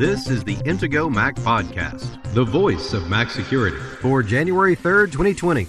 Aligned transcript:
This 0.00 0.30
is 0.30 0.42
the 0.44 0.56
Intego 0.64 1.12
Mac 1.12 1.34
Podcast, 1.36 2.22
the 2.32 2.42
voice 2.42 2.94
of 2.94 3.10
Mac 3.10 3.28
security 3.28 3.76
for 4.00 4.22
January 4.22 4.74
3rd, 4.74 5.12
2020. 5.12 5.64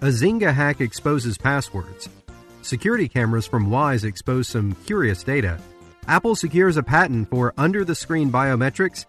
A 0.00 0.06
Zynga 0.06 0.54
hack 0.54 0.80
exposes 0.80 1.36
passwords. 1.36 2.08
Security 2.62 3.08
cameras 3.08 3.44
from 3.46 3.68
Wyze 3.68 4.04
expose 4.04 4.48
some 4.48 4.74
curious 4.86 5.22
data. 5.22 5.60
Apple 6.08 6.34
secures 6.34 6.78
a 6.78 6.82
patent 6.82 7.28
for 7.28 7.52
under 7.58 7.84
the 7.84 7.94
screen 7.94 8.32
biometrics 8.32 9.04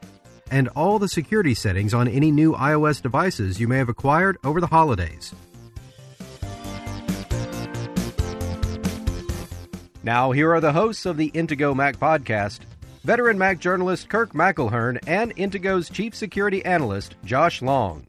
and 0.51 0.67
all 0.75 0.99
the 0.99 1.07
security 1.07 1.53
settings 1.53 1.93
on 1.93 2.09
any 2.09 2.31
new 2.31 2.51
iOS 2.51 3.01
devices 3.01 3.61
you 3.61 3.69
may 3.69 3.77
have 3.77 3.87
acquired 3.87 4.37
over 4.43 4.59
the 4.59 4.67
holidays. 4.67 5.33
Now, 10.03 10.31
here 10.31 10.51
are 10.51 10.59
the 10.59 10.73
hosts 10.73 11.05
of 11.05 11.17
the 11.17 11.29
Intego 11.31 11.75
Mac 11.75 11.97
podcast 11.97 12.61
veteran 13.03 13.37
Mac 13.37 13.59
journalist 13.59 14.09
Kirk 14.09 14.33
McElhearn 14.33 14.97
and 15.05 15.35
Intego's 15.35 15.89
chief 15.89 16.15
security 16.15 16.65
analyst 16.65 17.15
Josh 17.23 17.61
Long. 17.61 18.05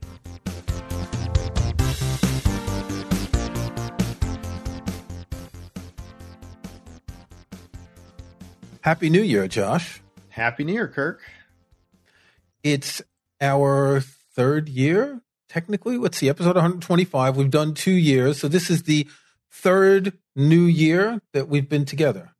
Happy 8.81 9.11
New 9.11 9.23
Year, 9.23 9.47
Josh. 9.47 10.03
Happy 10.31 10.65
New 10.65 10.73
Year, 10.73 10.89
Kirk. 10.89 11.21
It's 12.63 13.03
our 13.41 14.01
third 14.01 14.69
year, 14.69 15.21
technically. 15.49 15.99
Let's 15.99 16.17
see, 16.17 16.29
episode 16.29 16.57
125. 16.57 17.37
We've 17.37 17.51
done 17.51 17.75
two 17.75 17.93
years. 17.93 18.41
So 18.41 18.49
this 18.49 18.71
is 18.71 18.85
the 18.85 19.07
third 19.51 20.15
new 20.37 20.65
year 20.65 21.21
that 21.33 21.49
we've 21.49 21.69
been 21.69 21.85
together. 21.85 22.31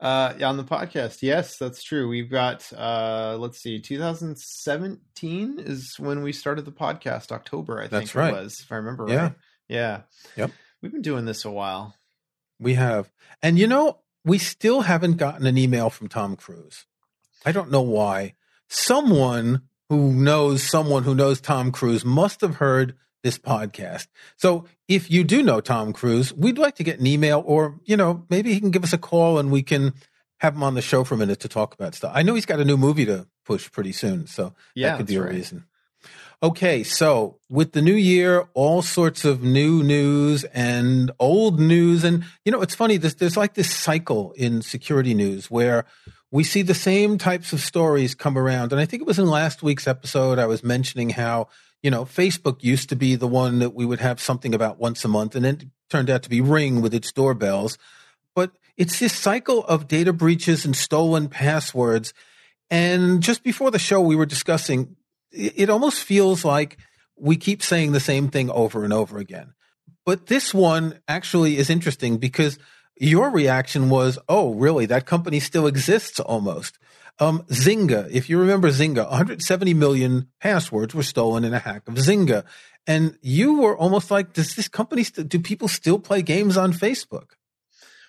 Uh, 0.00 0.32
on 0.42 0.56
the 0.56 0.64
podcast, 0.64 1.18
yes, 1.20 1.58
that's 1.58 1.82
true. 1.82 2.08
We've 2.08 2.30
got, 2.30 2.70
uh, 2.72 3.36
let's 3.38 3.60
see, 3.60 3.78
2017 3.80 5.58
is 5.58 5.94
when 5.98 6.22
we 6.22 6.32
started 6.32 6.64
the 6.64 6.72
podcast. 6.72 7.32
October, 7.32 7.80
I 7.80 7.86
That's 7.86 8.12
think 8.12 8.14
right. 8.14 8.32
it 8.34 8.42
was, 8.42 8.60
if 8.60 8.72
I 8.72 8.76
remember 8.76 9.06
Yeah. 9.08 9.22
right. 9.22 9.34
Yeah. 9.68 10.00
Yep. 10.36 10.50
We've 10.82 10.92
been 10.92 11.02
doing 11.02 11.26
this 11.26 11.44
a 11.44 11.50
while. 11.50 11.94
We 12.58 12.74
have. 12.74 13.10
And 13.42 13.58
you 13.58 13.66
know, 13.66 13.98
we 14.24 14.38
still 14.38 14.82
haven't 14.82 15.16
gotten 15.16 15.46
an 15.46 15.56
email 15.58 15.90
from 15.90 16.08
Tom 16.08 16.36
Cruise. 16.36 16.86
I 17.44 17.52
don't 17.52 17.70
know 17.70 17.82
why. 17.82 18.34
Someone 18.68 19.62
who 19.88 20.12
knows 20.12 20.62
someone 20.62 21.02
who 21.04 21.14
knows 21.14 21.40
Tom 21.40 21.72
Cruise 21.72 22.04
must 22.04 22.40
have 22.40 22.56
heard 22.56 22.94
this 23.22 23.38
podcast. 23.38 24.06
So 24.36 24.64
if 24.88 25.10
you 25.10 25.24
do 25.24 25.42
know 25.42 25.60
Tom 25.60 25.92
Cruise, 25.92 26.32
we'd 26.32 26.58
like 26.58 26.76
to 26.76 26.84
get 26.84 27.00
an 27.00 27.06
email 27.06 27.42
or, 27.46 27.78
you 27.84 27.96
know, 27.96 28.24
maybe 28.30 28.52
he 28.54 28.60
can 28.60 28.70
give 28.70 28.84
us 28.84 28.92
a 28.92 28.98
call 28.98 29.38
and 29.38 29.50
we 29.50 29.62
can 29.62 29.94
have 30.38 30.54
him 30.54 30.62
on 30.62 30.74
the 30.74 30.82
show 30.82 31.04
for 31.04 31.14
a 31.14 31.18
minute 31.18 31.40
to 31.40 31.48
talk 31.48 31.74
about 31.74 31.94
stuff. 31.94 32.12
I 32.14 32.22
know 32.22 32.34
he's 32.34 32.46
got 32.46 32.60
a 32.60 32.64
new 32.64 32.76
movie 32.78 33.04
to 33.06 33.26
push 33.44 33.70
pretty 33.70 33.92
soon. 33.92 34.26
So 34.26 34.54
Yeah. 34.74 34.90
that 34.92 34.96
could 34.98 35.06
be 35.06 35.16
a 35.16 35.22
right. 35.22 35.32
reason. 35.34 35.64
Okay, 36.42 36.82
so 36.82 37.36
with 37.50 37.72
the 37.72 37.82
new 37.82 37.92
year, 37.94 38.48
all 38.54 38.80
sorts 38.80 39.26
of 39.26 39.42
new 39.42 39.82
news 39.82 40.44
and 40.44 41.10
old 41.18 41.60
news, 41.60 42.02
and 42.02 42.24
you 42.46 42.50
know, 42.52 42.62
it's 42.62 42.74
funny. 42.74 42.96
There's 42.96 43.16
there's 43.16 43.36
like 43.36 43.52
this 43.52 43.68
cycle 43.70 44.32
in 44.38 44.62
security 44.62 45.12
news 45.12 45.50
where 45.50 45.84
we 46.30 46.42
see 46.42 46.62
the 46.62 46.72
same 46.72 47.18
types 47.18 47.52
of 47.52 47.60
stories 47.60 48.14
come 48.14 48.38
around. 48.38 48.72
And 48.72 48.80
I 48.80 48.86
think 48.86 49.02
it 49.02 49.06
was 49.06 49.18
in 49.18 49.26
last 49.26 49.62
week's 49.62 49.86
episode 49.86 50.38
I 50.38 50.46
was 50.46 50.64
mentioning 50.64 51.10
how 51.10 51.48
you 51.82 51.90
know 51.90 52.04
Facebook 52.04 52.62
used 52.62 52.88
to 52.90 52.96
be 52.96 53.14
the 53.16 53.26
one 53.26 53.58
that 53.58 53.74
we 53.74 53.84
would 53.84 54.00
have 54.00 54.20
something 54.20 54.54
about 54.54 54.78
once 54.78 55.04
a 55.04 55.08
month, 55.08 55.34
and 55.34 55.46
it 55.46 55.64
turned 55.88 56.10
out 56.10 56.22
to 56.22 56.30
be 56.30 56.40
Ring 56.40 56.80
with 56.80 56.94
its 56.94 57.12
doorbells. 57.12 57.78
But 58.34 58.52
it's 58.76 58.98
this 58.98 59.14
cycle 59.14 59.64
of 59.64 59.88
data 59.88 60.12
breaches 60.12 60.64
and 60.64 60.76
stolen 60.76 61.28
passwords. 61.28 62.14
And 62.70 63.20
just 63.22 63.42
before 63.42 63.70
the 63.70 63.78
show, 63.78 64.00
we 64.00 64.16
were 64.16 64.26
discussing 64.26 64.96
it 65.32 65.70
almost 65.70 66.02
feels 66.02 66.44
like 66.44 66.78
we 67.16 67.36
keep 67.36 67.62
saying 67.62 67.92
the 67.92 68.00
same 68.00 68.28
thing 68.28 68.50
over 68.50 68.84
and 68.84 68.92
over 68.92 69.18
again. 69.18 69.54
But 70.04 70.26
this 70.26 70.54
one 70.54 70.98
actually 71.06 71.58
is 71.58 71.70
interesting 71.70 72.18
because 72.18 72.58
your 72.96 73.30
reaction 73.30 73.90
was, 73.90 74.18
oh, 74.28 74.54
really? 74.54 74.86
That 74.86 75.06
company 75.06 75.40
still 75.40 75.66
exists 75.66 76.18
almost. 76.20 76.78
Um, 77.20 77.42
Zynga, 77.50 78.10
if 78.10 78.30
you 78.30 78.38
remember 78.38 78.70
Zynga, 78.70 79.08
170 79.08 79.74
million 79.74 80.28
passwords 80.40 80.94
were 80.94 81.02
stolen 81.02 81.44
in 81.44 81.52
a 81.52 81.58
hack 81.58 81.86
of 81.86 81.94
Zynga. 81.94 82.44
And 82.86 83.18
you 83.20 83.60
were 83.60 83.76
almost 83.76 84.10
like, 84.10 84.32
does 84.32 84.54
this 84.54 84.68
company, 84.68 85.04
st- 85.04 85.28
do 85.28 85.38
people 85.38 85.68
still 85.68 85.98
play 85.98 86.22
games 86.22 86.56
on 86.56 86.72
Facebook? 86.72 87.32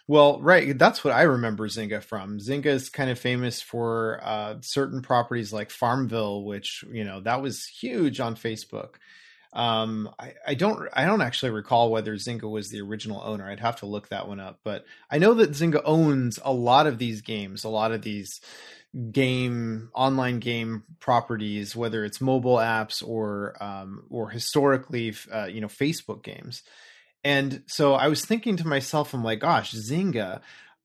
Well, 0.07 0.41
right. 0.41 0.77
That's 0.77 1.03
what 1.03 1.13
I 1.13 1.23
remember 1.23 1.67
Zynga 1.67 2.01
from. 2.01 2.39
Zynga 2.39 2.67
is 2.67 2.89
kind 2.89 3.09
of 3.09 3.19
famous 3.19 3.61
for 3.61 4.19
uh, 4.23 4.55
certain 4.61 5.01
properties 5.01 5.53
like 5.53 5.71
Farmville, 5.71 6.43
which 6.43 6.83
you 6.91 7.03
know 7.03 7.21
that 7.21 7.41
was 7.41 7.65
huge 7.65 8.19
on 8.19 8.35
Facebook. 8.35 8.95
Um, 9.53 10.09
I, 10.17 10.33
I 10.47 10.53
don't, 10.53 10.87
I 10.93 11.05
don't 11.05 11.21
actually 11.21 11.51
recall 11.51 11.91
whether 11.91 12.15
Zynga 12.15 12.49
was 12.49 12.69
the 12.69 12.81
original 12.81 13.21
owner. 13.23 13.49
I'd 13.49 13.59
have 13.59 13.77
to 13.77 13.85
look 13.85 14.09
that 14.09 14.27
one 14.27 14.39
up. 14.39 14.59
But 14.63 14.85
I 15.09 15.17
know 15.17 15.33
that 15.35 15.51
Zynga 15.51 15.81
owns 15.83 16.39
a 16.43 16.53
lot 16.53 16.87
of 16.87 16.97
these 16.97 17.21
games, 17.21 17.63
a 17.63 17.69
lot 17.69 17.91
of 17.91 18.01
these 18.01 18.39
game 19.11 19.89
online 19.93 20.39
game 20.39 20.83
properties, 20.99 21.75
whether 21.75 22.03
it's 22.03 22.19
mobile 22.19 22.57
apps 22.57 23.01
or 23.05 23.55
um, 23.61 24.03
or 24.09 24.29
historically, 24.29 25.15
uh, 25.33 25.45
you 25.45 25.61
know, 25.61 25.67
Facebook 25.67 26.23
games. 26.23 26.63
And 27.23 27.63
so 27.67 27.93
I 27.93 28.07
was 28.07 28.25
thinking 28.25 28.57
to 28.57 28.67
myself, 28.67 29.13
I'm 29.13 29.23
like, 29.23 29.39
gosh, 29.39 29.73
Zynga, 29.73 30.41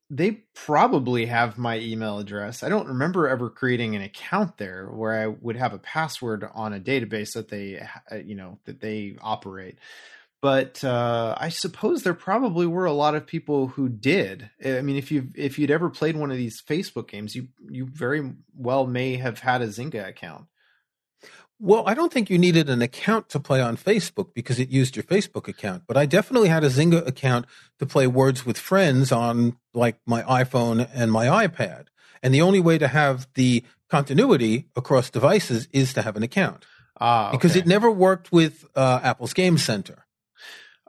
they 0.09 0.43
probably 0.55 1.27
have 1.27 1.59
my 1.59 1.79
email 1.79 2.19
address. 2.19 2.63
I 2.63 2.69
don't 2.69 2.89
remember 2.89 3.29
ever 3.29 3.51
creating 3.51 3.97
an 3.97 4.03
account 4.03 4.59
there 4.59 4.87
where 4.87 5.21
I 5.21 5.27
would 5.27 5.57
have 5.57 5.73
a 5.73 5.79
password 5.79 6.47
on 6.55 6.73
a 6.73 6.81
database 6.81 7.33
that 7.35 7.49
they, 7.49 7.81
uh, 8.11 8.17
you 8.17 8.37
know, 8.37 8.59
that 8.67 8.81
they 8.81 9.17
operate. 9.21 9.79
But 10.47 10.85
uh, 10.85 11.35
I 11.37 11.49
suppose 11.49 12.05
there 12.05 12.15
probably 12.15 12.69
were 12.69 12.85
a 12.85 12.93
lot 12.93 13.17
of 13.17 13.27
people 13.27 13.67
who 13.67 13.89
did. 13.89 14.49
I 14.65 14.81
mean, 14.81 14.95
if 14.95 15.11
you 15.11 15.27
if 15.35 15.59
you'd 15.59 15.73
ever 15.73 15.91
played 15.91 16.17
one 16.17 16.31
of 16.31 16.37
these 16.37 16.63
Facebook 16.63 17.09
games, 17.09 17.35
you 17.35 17.49
you 17.69 17.85
very 17.85 18.31
well 18.55 18.87
may 18.87 19.17
have 19.17 19.41
had 19.41 19.61
a 19.61 19.67
Zynga 19.67 20.07
account. 20.07 20.45
Well, 21.59 21.83
I 21.85 21.95
don't 21.95 22.13
think 22.13 22.31
you 22.31 22.39
needed 22.39 22.71
an 22.71 22.81
account 22.81 23.29
to 23.31 23.41
play 23.41 23.61
on 23.61 23.77
Facebook 23.77 24.35
because 24.35 24.61
it 24.61 24.69
used 24.69 24.95
your 24.95 25.03
Facebook 25.03 25.49
account, 25.49 25.83
but 25.89 25.97
I 25.97 26.07
definitely 26.07 26.49
had 26.49 26.63
a 26.63 26.69
Zynga 26.69 27.05
account 27.05 27.47
to 27.81 27.87
play 27.87 28.07
Words 28.07 28.47
with 28.47 28.57
Friends 28.57 29.11
on 29.11 29.57
like 29.75 29.99
my 30.07 30.23
iPhone 30.23 30.89
and 30.95 31.11
my 31.11 31.27
iPad. 31.27 31.87
And 32.23 32.33
the 32.33 32.43
only 32.43 32.61
way 32.61 32.79
to 32.79 32.87
have 32.87 33.27
the 33.35 33.65
continuity 33.91 34.69
across 34.77 35.11
devices 35.11 35.67
is 35.73 35.93
to 35.95 36.03
have 36.03 36.15
an 36.15 36.23
account 36.23 36.65
Ah, 37.01 37.33
because 37.33 37.57
it 37.57 37.67
never 37.67 37.91
worked 37.91 38.31
with 38.31 38.65
uh, 38.77 39.01
Apple's 39.03 39.35
Game 39.35 39.59
Center. 39.59 40.06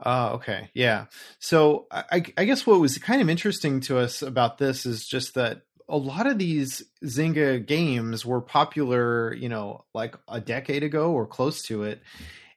Oh, 0.06 0.36
okay. 0.36 0.70
Yeah. 0.74 1.06
So 1.40 1.88
I, 1.92 2.24
I 2.38 2.46
guess 2.46 2.68
what 2.68 2.80
was 2.80 2.98
kind 3.00 3.22
of 3.22 3.30
interesting 3.30 3.80
to 3.82 3.98
us 3.98 4.22
about 4.22 4.58
this 4.58 4.86
is 4.86 5.08
just 5.08 5.34
that 5.36 5.64
a 5.90 5.98
lot 5.98 6.28
of 6.28 6.38
these 6.38 6.84
Zynga 7.04 7.66
games 7.66 8.26
were 8.26 8.42
popular, 8.42 9.34
you 9.34 9.50
know, 9.50 9.86
like 9.94 10.16
a 10.28 10.40
decade 10.40 10.84
ago 10.84 11.12
or 11.12 11.26
close 11.26 11.64
to 11.64 11.84
it. 11.84 12.02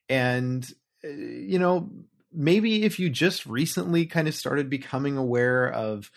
And, 0.08 0.66
uh, 1.04 1.08
you 1.08 1.58
know, 1.58 1.90
maybe 2.32 2.82
if 2.82 2.98
you 2.98 3.08
just 3.08 3.46
recently 3.46 4.06
kind 4.06 4.28
of 4.28 4.34
started 4.34 4.68
becoming 4.68 5.16
aware 5.16 5.72
of 5.72 6.10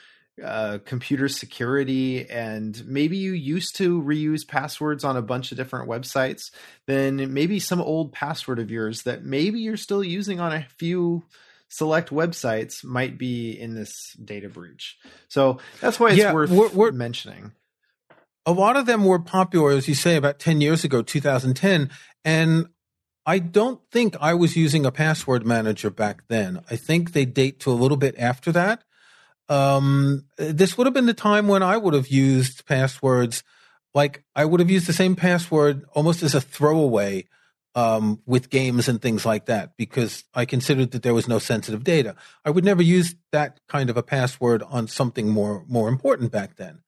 uh, 0.44 0.80
computer 0.86 1.28
security 1.28 2.28
and 2.30 2.84
maybe 2.88 3.18
you 3.18 3.34
used 3.34 3.76
to 3.76 4.02
reuse 4.02 4.48
passwords 4.48 5.04
on 5.04 5.16
a 5.18 5.22
bunch 5.22 5.52
of 5.52 5.58
different 5.58 5.88
websites, 5.90 6.52
then 6.88 7.34
maybe 7.34 7.60
some 7.60 7.82
old 7.82 8.12
password 8.12 8.58
of 8.60 8.72
yours 8.72 9.04
that 9.04 9.24
maybe 9.24 9.60
you're 9.60 9.78
still 9.78 10.04
using 10.04 10.40
on 10.40 10.52
a 10.52 10.66
few 10.80 11.24
select 11.70 12.10
websites 12.10 12.84
might 12.84 13.18
be 13.18 13.52
in 13.52 13.76
this 13.76 14.14
data 14.24 14.50
breach. 14.50 14.98
So 15.28 15.60
that's 15.82 16.00
why 16.00 16.10
it's 16.10 16.18
Yeah, 16.18 16.34
worth 16.34 16.50
we're- 16.50 16.70
we're- 16.74 16.92
mentioning. 16.92 17.52
a 18.46 18.52
lot 18.52 18.76
of 18.76 18.86
them 18.86 19.06
were 19.06 19.20
popular, 19.20 19.72
as 19.72 19.88
you 19.88 19.96
say, 19.96 20.16
about 20.16 20.38
10 20.40 20.62
years 20.62 20.84
ago, 20.84 21.02
2010. 21.02 21.90
And 22.26 22.68
I 23.26 23.40
don't 23.40 23.80
think 23.92 24.16
I 24.20 24.34
was 24.34 24.58
using 24.58 24.86
a 24.86 24.92
password 24.92 25.46
manager 25.46 25.90
back 25.90 26.24
then. 26.28 26.62
I 26.70 26.76
think 26.76 27.14
they 27.14 27.26
date 27.26 27.60
to 27.62 27.72
a 27.72 27.74
little 27.74 27.98
bit 27.98 28.16
after 28.18 28.52
that. 28.52 28.84
Um, 29.50 30.26
this 30.38 30.78
would 30.78 30.88
have 30.88 30.94
been 30.94 31.06
the 31.06 31.14
time 31.14 31.48
when 31.48 31.64
I 31.64 31.78
would 31.78 31.94
have 31.94 32.08
used 32.08 32.66
passwords. 32.66 33.44
Like 33.94 34.24
I 34.36 34.46
would 34.46 34.60
have 34.60 34.72
used 34.72 34.88
the 34.88 34.94
same 34.94 35.16
password 35.16 35.86
almost 35.94 36.24
as 36.24 36.34
a 36.34 36.42
throwaway 36.42 37.26
um, 37.76 38.22
with 38.26 38.50
games 38.50 38.88
and 38.88 39.02
things 39.02 39.26
like 39.26 39.46
that 39.46 39.76
because 39.78 40.24
I 40.34 40.46
considered 40.46 40.92
that 40.92 41.04
there 41.04 41.14
was 41.14 41.28
no 41.28 41.40
sensitive 41.40 41.84
data. 41.84 42.16
I 42.46 42.52
would 42.52 42.64
never 42.64 42.82
use 42.82 43.16
that 43.32 43.60
kind 43.68 43.90
of 43.90 43.98
a 43.98 44.04
password 44.04 44.64
on 44.64 44.88
something 44.88 45.30
more 45.30 45.64
more 45.68 45.90
important 45.90 46.32
back 46.32 46.56
then. 46.56 46.80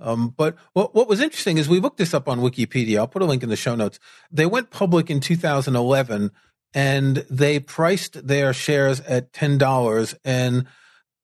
Um, 0.00 0.34
but 0.36 0.56
what, 0.72 0.94
what 0.94 1.08
was 1.08 1.20
interesting 1.20 1.56
is 1.56 1.68
we 1.68 1.80
looked 1.80 1.98
this 1.98 2.14
up 2.14 2.28
on 2.28 2.40
Wikipedia. 2.40 2.98
I'll 2.98 3.06
put 3.06 3.22
a 3.22 3.26
link 3.26 3.42
in 3.42 3.48
the 3.48 3.56
show 3.56 3.74
notes. 3.76 4.00
They 4.30 4.46
went 4.46 4.70
public 4.70 5.08
in 5.08 5.20
2011 5.20 6.32
and 6.74 7.16
they 7.30 7.60
priced 7.60 8.26
their 8.26 8.52
shares 8.52 9.00
at 9.00 9.32
$10 9.32 10.16
and 10.24 10.66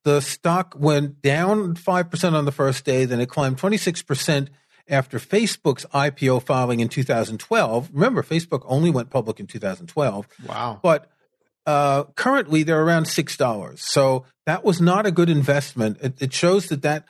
the 0.05 0.21
stock 0.21 0.75
went 0.79 1.21
down 1.23 1.75
5% 1.75 2.33
on 2.33 2.45
the 2.45 2.53
first 2.53 2.85
day, 2.85 3.05
then 3.05 3.21
it 3.21 3.29
climbed 3.29 3.59
26% 3.59 4.49
after 4.89 5.19
Facebook's 5.19 5.87
IPO 5.95 6.43
filing 6.43 6.81
in 6.81 6.89
2012. 6.89 7.91
Remember, 7.93 8.23
Facebook 8.23 8.63
only 8.65 8.91
went 8.91 9.11
public 9.11 9.39
in 9.39 9.47
2012. 9.47 10.27
Wow. 10.47 10.81
But 10.83 11.11
uh, 11.67 12.05
currently, 12.17 12.63
they're 12.63 12.83
around 12.83 13.05
$6. 13.05 13.79
So 13.79 14.25
that 14.47 14.65
was 14.65 14.81
not 14.81 15.07
a 15.07 15.11
good 15.11 15.31
investment. 15.31 15.99
It, 16.03 16.21
it 16.21 16.33
shows 16.33 16.69
that 16.69 16.83
that 16.83 17.05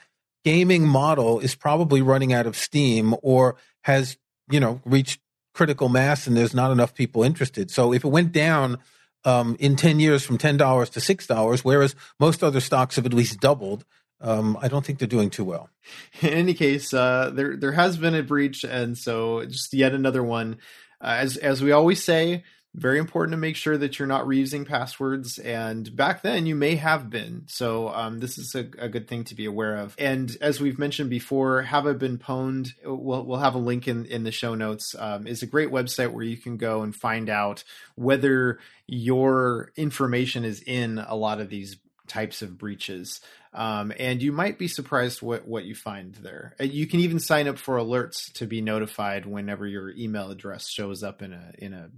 gaming 0.44 0.86
model 0.86 1.38
is 1.38 1.54
probably 1.54 2.02
running 2.02 2.32
out 2.32 2.46
of 2.46 2.56
steam 2.56 3.14
or 3.22 3.56
has, 3.82 4.18
you 4.50 4.60
know, 4.60 4.80
reached 4.84 5.20
critical 5.54 5.88
mass 5.88 6.26
and 6.26 6.36
there's 6.36 6.54
not 6.54 6.70
enough 6.70 6.94
people 6.94 7.22
interested. 7.22 7.70
So 7.70 7.92
if 7.92 8.04
it 8.04 8.08
went 8.08 8.32
down 8.32 8.78
um, 9.24 9.56
in 9.60 9.76
10 9.76 10.00
years 10.00 10.24
from 10.24 10.38
$10 10.38 10.90
to 10.90 11.00
$6, 11.00 11.60
whereas 11.64 11.94
most 12.18 12.42
other 12.42 12.60
stocks 12.60 12.96
have 12.96 13.06
at 13.06 13.14
least 13.14 13.40
doubled, 13.40 13.84
um, 14.20 14.58
I 14.60 14.68
don't 14.68 14.84
think 14.84 14.98
they're 14.98 15.08
doing 15.08 15.30
too 15.30 15.44
well. 15.44 15.70
In 16.20 16.28
any 16.30 16.54
case, 16.54 16.92
uh, 16.92 17.30
there 17.32 17.56
there 17.56 17.72
has 17.72 17.96
been 17.96 18.14
a 18.14 18.22
breach, 18.22 18.64
and 18.64 18.96
so 18.96 19.44
just 19.46 19.72
yet 19.72 19.94
another 19.94 20.22
one. 20.22 20.58
Uh, 21.00 21.16
as 21.18 21.36
as 21.38 21.62
we 21.62 21.72
always 21.72 22.04
say, 22.04 22.44
very 22.74 22.98
important 22.98 23.32
to 23.32 23.38
make 23.38 23.56
sure 23.56 23.76
that 23.76 23.98
you're 23.98 24.06
not 24.06 24.26
reusing 24.26 24.66
passwords 24.66 25.38
and 25.38 25.94
back 25.96 26.22
then 26.22 26.46
you 26.46 26.54
may 26.54 26.76
have 26.76 27.10
been. 27.10 27.44
So 27.48 27.88
um, 27.88 28.20
this 28.20 28.38
is 28.38 28.54
a, 28.54 28.60
a, 28.78 28.88
good 28.88 29.08
thing 29.08 29.24
to 29.24 29.34
be 29.34 29.44
aware 29.44 29.76
of. 29.76 29.96
And 29.98 30.36
as 30.40 30.60
we've 30.60 30.78
mentioned 30.78 31.10
before 31.10 31.62
have 31.62 31.86
i 31.86 31.92
been 31.92 32.18
pwned? 32.18 32.68
We'll, 32.84 33.24
we'll 33.24 33.40
have 33.40 33.56
a 33.56 33.58
link 33.58 33.88
in, 33.88 34.04
in 34.06 34.22
the 34.22 34.30
show 34.30 34.54
notes. 34.54 34.94
Um, 34.96 35.26
is 35.26 35.42
a 35.42 35.46
great 35.46 35.70
website 35.70 36.12
where 36.12 36.24
you 36.24 36.36
can 36.36 36.58
go 36.58 36.82
and 36.82 36.94
find 36.94 37.28
out 37.28 37.64
whether 37.96 38.60
your 38.86 39.72
information 39.76 40.44
is 40.44 40.62
in 40.62 40.98
a 40.98 41.16
lot 41.16 41.40
of 41.40 41.50
these 41.50 41.76
types 42.06 42.42
of 42.42 42.56
breaches. 42.56 43.20
Um, 43.52 43.92
and 43.98 44.22
you 44.22 44.30
might 44.30 44.58
be 44.58 44.68
surprised 44.68 45.22
what, 45.22 45.46
what 45.46 45.64
you 45.64 45.74
find 45.74 46.14
there. 46.16 46.54
Uh, 46.60 46.64
you 46.64 46.86
can 46.86 47.00
even 47.00 47.18
sign 47.18 47.48
up 47.48 47.58
for 47.58 47.78
alerts 47.78 48.32
to 48.34 48.46
be 48.46 48.60
notified 48.60 49.26
whenever 49.26 49.66
your 49.66 49.90
email 49.90 50.30
address 50.30 50.68
shows 50.68 51.02
up 51.02 51.20
in 51.20 51.32
a 51.32 51.52
in 51.58 51.72
a 51.72 51.90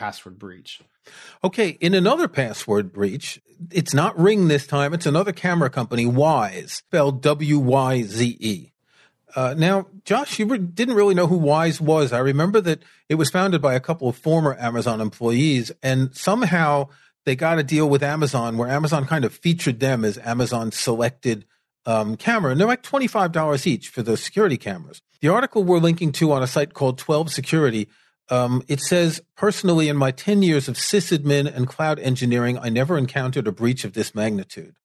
password 0.00 0.38
breach. 0.38 0.80
Okay, 1.44 1.76
in 1.78 1.92
another 1.92 2.26
password 2.26 2.90
breach, 2.90 3.38
it's 3.70 3.92
not 3.92 4.18
Ring 4.18 4.48
this 4.48 4.66
time, 4.66 4.94
it's 4.94 5.04
another 5.04 5.30
camera 5.30 5.68
company, 5.68 6.06
Wyze, 6.06 6.70
spelled 6.70 7.20
W 7.20 7.58
Y 7.58 8.02
Z 8.04 8.36
E. 8.40 8.72
Uh, 9.36 9.54
now, 9.58 9.88
Josh, 10.06 10.38
you 10.38 10.46
re- 10.46 10.56
didn't 10.56 10.94
really 10.94 11.14
know 11.14 11.26
who 11.26 11.38
Wyze 11.38 11.82
was. 11.82 12.14
I 12.14 12.18
remember 12.20 12.62
that 12.62 12.82
it 13.10 13.16
was 13.16 13.28
founded 13.28 13.60
by 13.60 13.74
a 13.74 13.80
couple 13.80 14.08
of 14.08 14.16
former 14.16 14.56
Amazon 14.58 15.02
employees, 15.02 15.70
and 15.82 16.16
somehow 16.16 16.88
they 17.26 17.36
got 17.36 17.58
a 17.58 17.62
deal 17.62 17.86
with 17.86 18.02
Amazon 18.02 18.56
where 18.56 18.70
Amazon 18.70 19.04
kind 19.04 19.26
of 19.26 19.34
featured 19.34 19.80
them 19.80 20.02
as 20.02 20.16
Amazon 20.16 20.72
selected 20.72 21.44
um, 21.84 22.16
camera, 22.16 22.52
and 22.52 22.58
they're 22.58 22.66
like 22.66 22.82
$25 22.82 23.66
each 23.66 23.90
for 23.90 24.02
the 24.02 24.16
security 24.16 24.56
cameras. 24.56 25.02
The 25.20 25.28
article 25.28 25.62
we're 25.62 25.78
linking 25.78 26.12
to 26.12 26.32
on 26.32 26.42
a 26.42 26.46
site 26.46 26.72
called 26.72 26.96
12 26.96 27.30
Security 27.30 27.86
um, 28.30 28.62
it 28.68 28.80
says, 28.80 29.20
personally, 29.36 29.88
in 29.88 29.96
my 29.96 30.12
10 30.12 30.42
years 30.42 30.68
of 30.68 30.76
sysadmin 30.76 31.52
and 31.52 31.66
cloud 31.66 31.98
engineering, 31.98 32.58
I 32.58 32.68
never 32.68 32.96
encountered 32.96 33.48
a 33.48 33.52
breach 33.52 33.84
of 33.84 33.92
this 33.92 34.14
magnitude. 34.14 34.76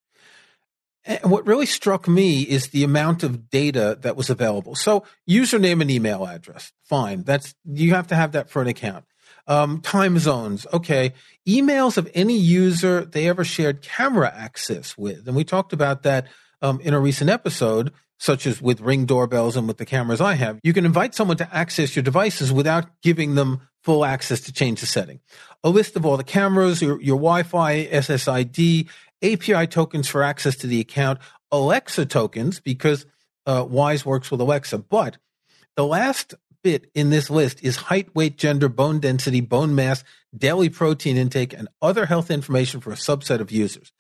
And 1.06 1.30
what 1.30 1.46
really 1.46 1.68
struck 1.68 2.08
me 2.08 2.42
is 2.42 2.70
the 2.70 2.84
amount 2.84 3.22
of 3.22 3.52
data 3.52 3.98
that 4.02 4.16
was 4.16 4.32
available. 4.32 4.74
So, 4.74 5.04
username 5.30 5.82
and 5.82 5.92
email 5.92 6.26
address, 6.26 6.72
fine. 6.84 7.22
That's 7.22 7.54
you 7.64 7.94
have 7.94 8.08
to 8.08 8.16
have 8.16 8.32
that 8.32 8.50
for 8.50 8.64
an 8.64 8.68
account. 8.68 9.06
Um, 9.48 9.82
time 9.82 10.18
zones, 10.18 10.66
okay. 10.74 11.14
Emails 11.48 11.98
of 11.98 12.10
any 12.16 12.36
user 12.36 13.06
they 13.06 13.30
ever 13.30 13.46
shared 13.46 13.84
camera 13.84 14.34
access 14.36 14.98
with, 14.98 15.28
and 15.28 15.36
we 15.36 15.44
talked 15.44 15.74
about 15.74 16.02
that 16.02 16.26
um, 16.64 16.80
in 16.80 16.96
a 16.96 17.00
recent 17.00 17.30
episode 17.30 17.94
such 18.18 18.48
as 18.48 18.62
with 18.62 18.82
ring 18.82 19.06
doorbells 19.06 19.56
and 19.56 19.68
with 19.68 19.78
the 19.78 19.86
cameras 19.86 20.22
I 20.22 20.36
have, 20.36 20.60
you 20.64 20.74
can 20.74 20.86
invite 20.86 21.16
someone 21.16 21.38
to 21.38 21.56
access 21.56 21.96
your 21.96 22.04
devices 22.04 22.52
without 22.52 22.86
giving 23.02 23.36
them 23.36 23.62
full 23.84 24.06
access 24.06 24.42
to 24.42 24.54
change 24.54 24.80
the 24.80 24.88
setting. 24.88 25.20
A 25.64 25.70
list 25.70 25.96
of 25.96 26.06
all 26.06 26.18
the 26.18 26.24
cameras, 26.24 26.82
your, 26.82 27.00
your 27.02 27.18
Wi-Fi, 27.18 27.86
SSID, 27.88 28.88
API 29.22 29.68
tokens 29.68 30.08
for 30.08 30.24
access 30.24 30.56
to 30.58 30.68
the 30.68 30.80
account, 30.80 31.20
Alexa 31.52 32.06
tokens 32.06 32.60
because 32.60 33.06
uh, 33.46 33.64
Wyze 33.64 34.06
works 34.06 34.32
with 34.32 34.42
Alexa. 34.42 34.80
But 34.80 35.18
the 35.76 35.86
last 35.86 36.34
bit 36.64 36.90
in 36.96 37.12
this 37.12 37.30
list 37.30 37.64
is 37.64 37.76
height, 37.76 38.14
weight, 38.16 38.38
gender, 38.38 38.68
bone 38.68 39.00
density, 39.00 39.40
bone 39.40 39.76
mass, 39.76 40.04
daily 40.36 40.70
protein 40.70 41.16
intake, 41.16 41.54
and 41.54 41.68
other 41.82 42.08
health 42.08 42.32
information 42.32 42.82
for 42.82 42.92
a 42.92 42.96
subset 42.96 43.40
of 43.40 43.52
users. 43.52 43.92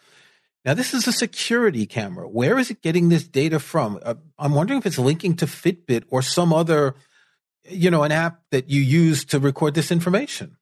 Now, 0.66 0.74
this 0.74 0.96
is 0.96 1.08
a 1.08 1.12
security 1.12 1.86
camera. 1.86 2.28
Where 2.28 2.58
is 2.58 2.72
it 2.72 2.82
getting 2.82 3.10
this 3.10 3.28
data 3.28 3.60
from? 3.60 4.00
Uh, 4.04 4.16
I'm 4.40 4.56
wondering 4.56 4.80
if 4.80 4.88
it's 4.88 4.98
linking 4.98 5.36
to 5.36 5.46
Fitbit 5.46 6.06
or 6.10 6.24
some 6.24 6.52
other, 6.52 6.96
you 7.70 7.92
know, 7.92 8.02
an 8.02 8.12
app 8.12 8.42
that 8.50 8.68
you 8.68 8.82
use 8.82 9.24
to 9.26 9.40
record 9.40 9.76
this 9.76 9.92
information. 9.92 10.58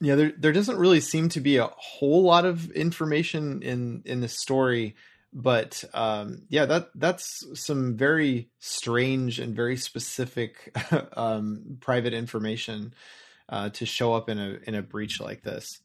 Yeah, 0.00 0.14
there 0.14 0.32
there 0.36 0.52
doesn't 0.52 0.78
really 0.78 1.00
seem 1.00 1.28
to 1.30 1.40
be 1.40 1.56
a 1.56 1.70
whole 1.76 2.22
lot 2.22 2.44
of 2.44 2.70
information 2.72 3.62
in 3.62 4.02
in 4.04 4.20
this 4.20 4.38
story, 4.38 4.94
but 5.32 5.84
um, 5.94 6.42
yeah, 6.48 6.66
that 6.66 6.90
that's 6.94 7.44
some 7.54 7.96
very 7.96 8.50
strange 8.58 9.38
and 9.38 9.56
very 9.56 9.78
specific 9.78 10.76
um, 11.16 11.78
private 11.80 12.12
information 12.12 12.92
uh, 13.48 13.70
to 13.70 13.86
show 13.86 14.12
up 14.12 14.28
in 14.28 14.38
a 14.38 14.58
in 14.66 14.74
a 14.74 14.82
breach 14.82 15.18
like 15.18 15.42
this. 15.42 15.80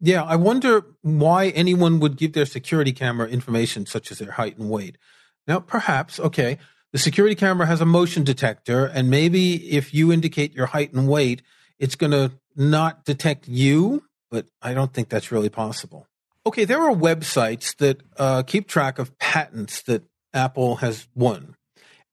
Yeah, 0.00 0.22
I 0.22 0.36
wonder 0.36 0.84
why 1.02 1.48
anyone 1.48 2.00
would 2.00 2.16
give 2.16 2.34
their 2.34 2.46
security 2.46 2.92
camera 2.92 3.28
information 3.28 3.86
such 3.86 4.10
as 4.10 4.18
their 4.18 4.32
height 4.32 4.58
and 4.58 4.68
weight. 4.68 4.98
Now, 5.46 5.60
perhaps, 5.60 6.20
okay, 6.20 6.58
the 6.92 6.98
security 6.98 7.34
camera 7.34 7.66
has 7.66 7.80
a 7.80 7.86
motion 7.86 8.24
detector, 8.24 8.84
and 8.86 9.10
maybe 9.10 9.72
if 9.72 9.94
you 9.94 10.12
indicate 10.12 10.54
your 10.54 10.66
height 10.66 10.92
and 10.92 11.08
weight, 11.08 11.42
it's 11.78 11.94
going 11.94 12.12
to 12.12 12.32
not 12.54 13.04
detect 13.04 13.48
you, 13.48 14.04
but 14.30 14.46
I 14.62 14.74
don't 14.74 14.92
think 14.92 15.08
that's 15.08 15.30
really 15.30 15.48
possible. 15.48 16.06
Okay, 16.46 16.64
there 16.64 16.82
are 16.82 16.94
websites 16.94 17.76
that 17.76 18.02
uh, 18.16 18.42
keep 18.42 18.68
track 18.68 18.98
of 18.98 19.18
patents 19.18 19.82
that 19.82 20.04
Apple 20.32 20.76
has 20.76 21.08
won. 21.14 21.56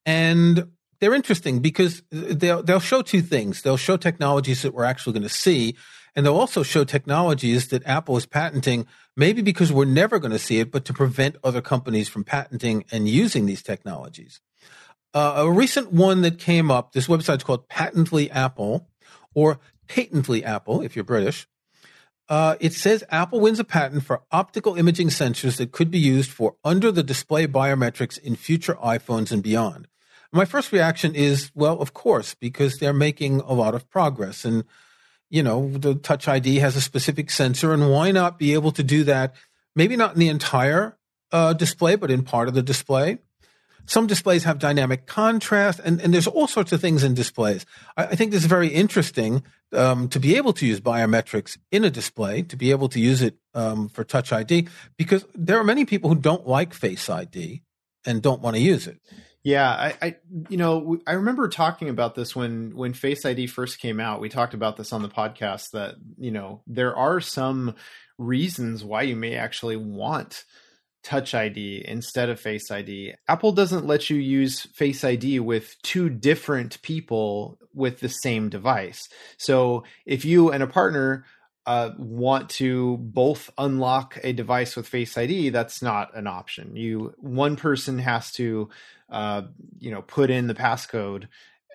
And 0.06 0.71
they're 1.00 1.13
interesting 1.13 1.59
because 1.59 2.01
they'll, 2.12 2.63
they'll 2.63 2.79
show 2.79 3.01
two 3.01 3.21
things. 3.21 3.62
They'll 3.62 3.77
show 3.77 3.97
technologies 3.97 4.62
that 4.62 4.74
we're 4.74 4.86
actually 4.86 5.13
going 5.13 5.24
to 5.24 5.29
see, 5.29 5.75
and 6.15 6.25
they'll 6.25 6.38
also 6.38 6.63
show 6.63 6.83
technologies 6.83 7.69
that 7.69 7.86
Apple 7.86 8.18
is 8.18 8.25
patenting, 8.25 8.86
maybe 9.18 9.42
because 9.42 9.71
we're 9.71 9.86
never 9.86 10.19
going 10.19 10.31
to 10.31 10.39
see 10.39 10.60
it, 10.60 10.71
but 10.71 10.86
to 10.86 10.94
prevent 10.94 11.38
other 11.43 11.62
companies 11.62 12.10
from 12.10 12.24
patenting 12.24 12.86
and 12.91 13.08
using 13.10 13.46
these 13.46 13.62
technologies. 13.62 14.39
Uh, 15.13 15.34
a 15.38 15.51
recent 15.51 15.91
one 15.91 16.22
that 16.22 16.39
came 16.39 16.72
up, 16.72 16.93
this 16.93 17.08
website's 17.08 17.43
called 17.43 17.67
Patently 17.67 18.32
Apple 18.32 18.88
or 19.34 19.60
Patently 19.88 20.43
Apple 20.43 20.82
if 20.82 20.96
you're 20.96 21.05
British. 21.05 21.48
Uh, 22.29 22.55
it 22.60 22.74
says 22.74 23.03
Apple 23.10 23.39
wins 23.39 23.60
a 23.60 23.63
patent 23.63 24.03
for 24.03 24.24
optical 24.32 24.75
imaging 24.75 25.10
sensors 25.10 25.58
that 25.58 25.72
could 25.72 25.91
be 25.91 26.00
used 26.00 26.32
for 26.32 26.55
under 26.63 26.91
the 26.91 27.03
display 27.03 27.46
biometrics 27.46 28.17
in 28.17 28.36
future 28.36 28.75
iPhones 28.75 29.32
and 29.32 29.43
beyond. 29.43 29.88
My 30.32 30.46
first 30.46 30.72
reaction 30.72 31.13
is, 31.13 31.51
well, 31.53 31.79
of 31.79 31.93
course, 31.93 32.34
because 32.34 32.77
they're 32.77 32.93
making 32.93 33.41
a 33.41 33.53
lot 33.53 33.75
of 33.75 33.88
progress. 33.89 34.46
And 34.46 34.63
you 35.34 35.42
know, 35.42 35.68
the 35.68 35.96
Touch 35.96 36.28
ID 36.28 36.58
has 36.58 36.75
a 36.75 36.82
specific 36.82 37.32
sensor, 37.32 37.74
and 37.74 37.90
why 37.90 38.12
not 38.12 38.38
be 38.38 38.54
able 38.54 38.72
to 38.72 38.84
do 38.84 39.04
that? 39.06 39.34
Maybe 39.75 39.96
not 39.96 40.13
in 40.13 40.20
the 40.20 40.30
entire 40.30 40.96
uh, 41.32 41.54
display, 41.54 41.96
but 41.96 42.12
in 42.12 42.22
part 42.22 42.48
of 42.48 42.54
the 42.54 42.62
display. 42.62 43.18
Some 43.88 44.06
displays 44.06 44.44
have 44.44 44.60
dynamic 44.60 45.08
contrast, 45.08 45.80
and, 45.84 46.00
and 46.02 46.13
there's 46.13 46.28
all 46.28 46.46
sorts 46.46 46.72
of 46.72 46.80
things 46.82 47.04
in 47.04 47.16
displays. 47.16 47.66
I, 47.98 48.04
I 48.04 48.16
think 48.16 48.30
this 48.30 48.42
is 48.42 48.48
very 48.48 48.68
interesting 48.68 49.42
um, 49.72 50.08
to 50.10 50.20
be 50.20 50.38
able 50.38 50.54
to 50.54 50.68
use 50.68 50.80
biometrics 50.80 51.58
in 51.72 51.84
a 51.84 51.90
display, 51.90 52.44
to 52.44 52.56
be 52.56 52.70
able 52.70 52.88
to 52.90 53.00
use 53.00 53.24
it 53.24 53.36
um, 53.56 53.90
for 53.90 54.04
Touch 54.04 54.32
ID, 54.32 54.68
because 55.00 55.25
there 55.34 55.58
are 55.58 55.63
many 55.63 55.84
people 55.84 56.12
who 56.12 56.16
don't 56.16 56.48
like 56.48 56.75
Face 56.75 57.10
ID 57.10 57.63
and 58.06 58.22
don't 58.22 58.42
want 58.42 58.56
to 58.56 58.62
use 58.62 58.86
it. 58.86 59.00
Yeah, 59.43 59.69
I, 59.69 59.95
I, 60.01 60.15
you 60.47 60.55
know, 60.55 61.00
I 61.05 61.13
remember 61.13 61.50
talking 61.50 61.89
about 61.89 62.15
this 62.15 62.33
when 62.33 62.75
when 62.75 62.93
Face 62.93 63.25
ID 63.25 63.47
first 63.47 63.79
came 63.79 64.00
out. 64.00 64.21
We 64.21 64.29
talked 64.29 64.53
about 64.53 64.77
this 64.77 64.93
on 64.93 65.01
the 65.01 65.09
podcast 65.09 65.71
that 65.71 65.95
you 66.17 66.31
know 66.31 66.62
there 66.65 66.95
are 66.95 67.19
some 67.19 67.75
reasons 68.17 68.85
why 68.85 69.01
you 69.01 69.17
may 69.17 69.35
actually 69.35 69.75
want 69.75 70.45
Touch 71.03 71.35
ID 71.35 71.83
instead 71.85 72.29
of 72.29 72.39
Face 72.39 72.71
ID. 72.71 73.15
Apple 73.27 73.51
doesn't 73.51 73.85
let 73.85 74.09
you 74.09 74.15
use 74.15 74.62
Face 74.73 75.03
ID 75.03 75.41
with 75.41 75.75
two 75.83 76.09
different 76.09 76.81
people 76.81 77.59
with 77.73 78.00
the 78.00 78.07
same 78.07 78.47
device. 78.47 79.09
So 79.38 79.83
if 80.05 80.23
you 80.23 80.51
and 80.51 80.63
a 80.63 80.67
partner 80.67 81.25
uh, 81.65 81.91
want 81.98 82.50
to 82.50 82.98
both 82.98 83.50
unlock 83.58 84.20
a 84.24 84.34
device 84.34 84.75
with 84.75 84.88
Face 84.88 85.17
ID, 85.17 85.50
that's 85.50 85.82
not 85.82 86.15
an 86.15 86.27
option. 86.27 86.75
You 86.75 87.13
one 87.17 87.55
person 87.55 88.00
has 88.00 88.32
to 88.34 88.70
uh, 89.13 89.43
you 89.79 89.91
know, 89.91 90.01
put 90.01 90.29
in 90.29 90.48
the 90.48 90.55
passcode 90.55 91.27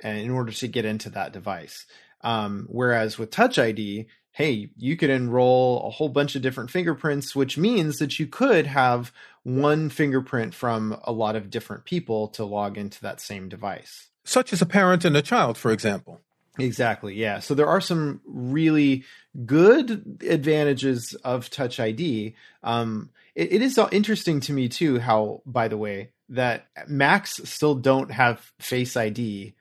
in 0.02 0.30
order 0.30 0.52
to 0.52 0.68
get 0.68 0.85
into 0.85 1.09
that 1.11 1.33
device. 1.33 1.87
Um, 2.21 2.66
whereas 2.68 3.16
with 3.16 3.30
Touch 3.30 3.59
ID, 3.59 4.09
hey, 4.33 4.71
you 4.76 4.97
could 4.97 5.11
enroll 5.11 5.87
a 5.87 5.90
whole 5.90 6.09
bunch 6.09 6.35
of 6.35 6.42
different 6.42 6.71
fingerprints, 6.71 7.37
which 7.37 7.57
means 7.57 7.99
that 7.99 8.18
you 8.18 8.26
could 8.26 8.66
have 8.66 9.12
one 9.45 9.88
fingerprint 9.88 10.54
from 10.54 10.99
a 11.04 11.12
lot 11.12 11.37
of 11.37 11.49
different 11.49 11.85
people 11.85 12.28
to 12.28 12.45
log 12.45 12.76
into 12.76 13.00
that 13.02 13.21
same 13.21 13.49
device. 13.49 14.09
Such 14.25 14.52
as 14.52 14.61
a 14.61 14.66
parent 14.66 15.04
and 15.04 15.16
a 15.16 15.23
child, 15.23 15.57
for 15.57 15.71
example. 15.71 16.21
Exactly. 16.59 17.15
Yeah. 17.15 17.38
So 17.38 17.55
there 17.55 17.69
are 17.69 17.81
some 17.81 18.21
really 18.27 19.05
good 19.47 20.21
advantages 20.29 21.15
of 21.25 21.50
Touch 21.50 21.79
ID. 21.81 22.35
Um, 22.62 23.11
it, 23.35 23.53
it 23.53 23.62
is 23.62 23.75
interesting 23.93 24.41
to 24.41 24.53
me 24.53 24.69
too 24.69 24.99
how, 24.99 25.43
by 25.47 25.69
the 25.69 25.77
way, 25.77 26.11
that 26.31 26.67
Macs 26.87 27.41
still 27.45 27.75
don't 27.75 28.11
have 28.11 28.53
Face 28.59 28.97
ID. 28.97 29.55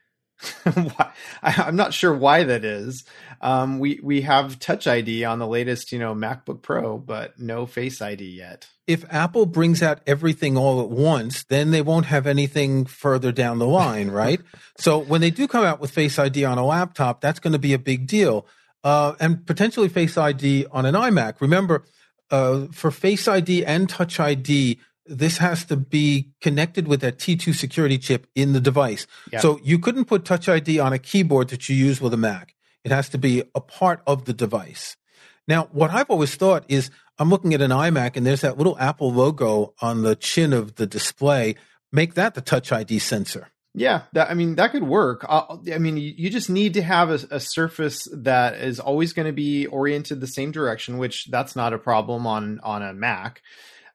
I'm 1.44 1.75
not 1.75 1.94
sure 1.94 2.13
why 2.13 2.44
that 2.44 2.63
is. 2.63 3.03
Um, 3.41 3.79
we 3.79 4.00
we 4.03 4.22
have 4.22 4.60
Touch 4.60 4.88
ID 4.88 5.24
on 5.25 5.39
the 5.39 5.48
latest, 5.48 5.91
you 5.91 6.00
know, 6.00 6.13
MacBook 6.13 6.62
Pro, 6.62 6.98
but 6.98 7.39
no 7.39 7.65
Face 7.65 8.01
ID 8.01 8.24
yet. 8.24 8.67
If 8.86 9.03
Apple 9.12 9.46
brings 9.46 9.84
out 9.84 10.00
everything 10.08 10.58
all 10.58 10.82
at 10.82 10.89
once, 10.89 11.44
then 11.44 11.72
they 11.72 11.82
won't 11.82 12.06
have 12.06 12.25
anything 12.25 12.86
further 12.86 13.32
down 13.32 13.60
the 13.60 13.67
line, 13.67 14.12
right? 14.12 14.41
so 14.77 14.98
when 14.98 15.22
they 15.22 15.32
do 15.32 15.48
come 15.48 15.65
out 15.65 15.79
with 15.79 15.91
Face 15.91 16.17
ID 16.17 16.46
on 16.46 16.58
a 16.58 16.65
laptop, 16.65 17.22
that's 17.22 17.39
going 17.39 17.53
to 17.53 17.60
be 17.60 17.74
a 17.74 17.79
big 17.79 18.08
deal, 18.08 18.46
uh, 18.84 19.13
and 19.20 19.46
potentially 19.46 19.89
Face 19.89 20.17
ID 20.17 20.67
on 20.72 20.86
an 20.86 20.96
iMac. 20.96 21.41
Remember, 21.41 21.84
uh, 22.29 22.67
for 22.72 22.91
Face 22.91 23.27
ID 23.27 23.65
and 23.65 23.89
Touch 23.89 24.20
ID, 24.20 24.79
this 25.07 25.37
has 25.37 25.65
to 25.65 25.75
be 25.75 26.31
connected 26.41 26.87
with 26.87 27.01
that 27.01 27.17
T2 27.17 27.55
security 27.55 27.97
chip 27.97 28.27
in 28.35 28.53
the 28.53 28.59
device. 28.59 29.07
Yep. 29.31 29.41
So 29.41 29.59
you 29.63 29.79
couldn't 29.79 30.05
put 30.05 30.25
Touch 30.25 30.49
ID 30.49 30.79
on 30.79 30.93
a 30.93 30.99
keyboard 30.99 31.49
that 31.49 31.69
you 31.69 31.75
use 31.75 32.01
with 32.01 32.13
a 32.13 32.17
Mac. 32.17 32.55
It 32.83 32.91
has 32.91 33.09
to 33.09 33.17
be 33.17 33.43
a 33.53 33.61
part 33.61 34.01
of 34.07 34.25
the 34.25 34.33
device. 34.33 34.97
Now, 35.47 35.69
what 35.71 35.91
I've 35.91 36.09
always 36.09 36.35
thought 36.35 36.65
is 36.67 36.91
I'm 37.17 37.29
looking 37.29 37.53
at 37.53 37.61
an 37.61 37.71
iMac 37.71 38.15
and 38.15 38.25
there's 38.25 38.41
that 38.41 38.57
little 38.57 38.77
Apple 38.79 39.11
logo 39.11 39.73
on 39.81 40.03
the 40.03 40.15
chin 40.15 40.53
of 40.53 40.75
the 40.75 40.85
display. 40.85 41.55
Make 41.91 42.13
that 42.15 42.35
the 42.35 42.41
Touch 42.41 42.71
ID 42.71 42.99
sensor. 42.99 43.49
Yeah, 43.73 44.03
that, 44.13 44.31
I 44.31 44.33
mean 44.33 44.55
that 44.55 44.71
could 44.71 44.83
work. 44.83 45.23
Uh, 45.29 45.57
I 45.71 45.77
mean, 45.77 45.97
you, 45.97 46.11
you, 46.17 46.29
just 46.31 46.49
need 46.49 46.73
to 46.73 46.81
have 46.81 47.11
a, 47.11 47.19
a 47.29 47.39
surface 47.39 48.07
that 48.11 48.55
is 48.55 48.79
always 48.79 49.13
going 49.13 49.27
to 49.27 49.33
be 49.33 49.67
oriented 49.67 50.19
the 50.19 50.25
same 50.25 50.51
direction, 50.51 50.97
which 50.97 51.27
that's 51.29 51.55
not 51.55 51.73
a 51.73 51.77
problem 51.77 52.25
on 52.25 52.59
on 52.63 52.81
a 52.81 52.91
Mac, 52.91 53.43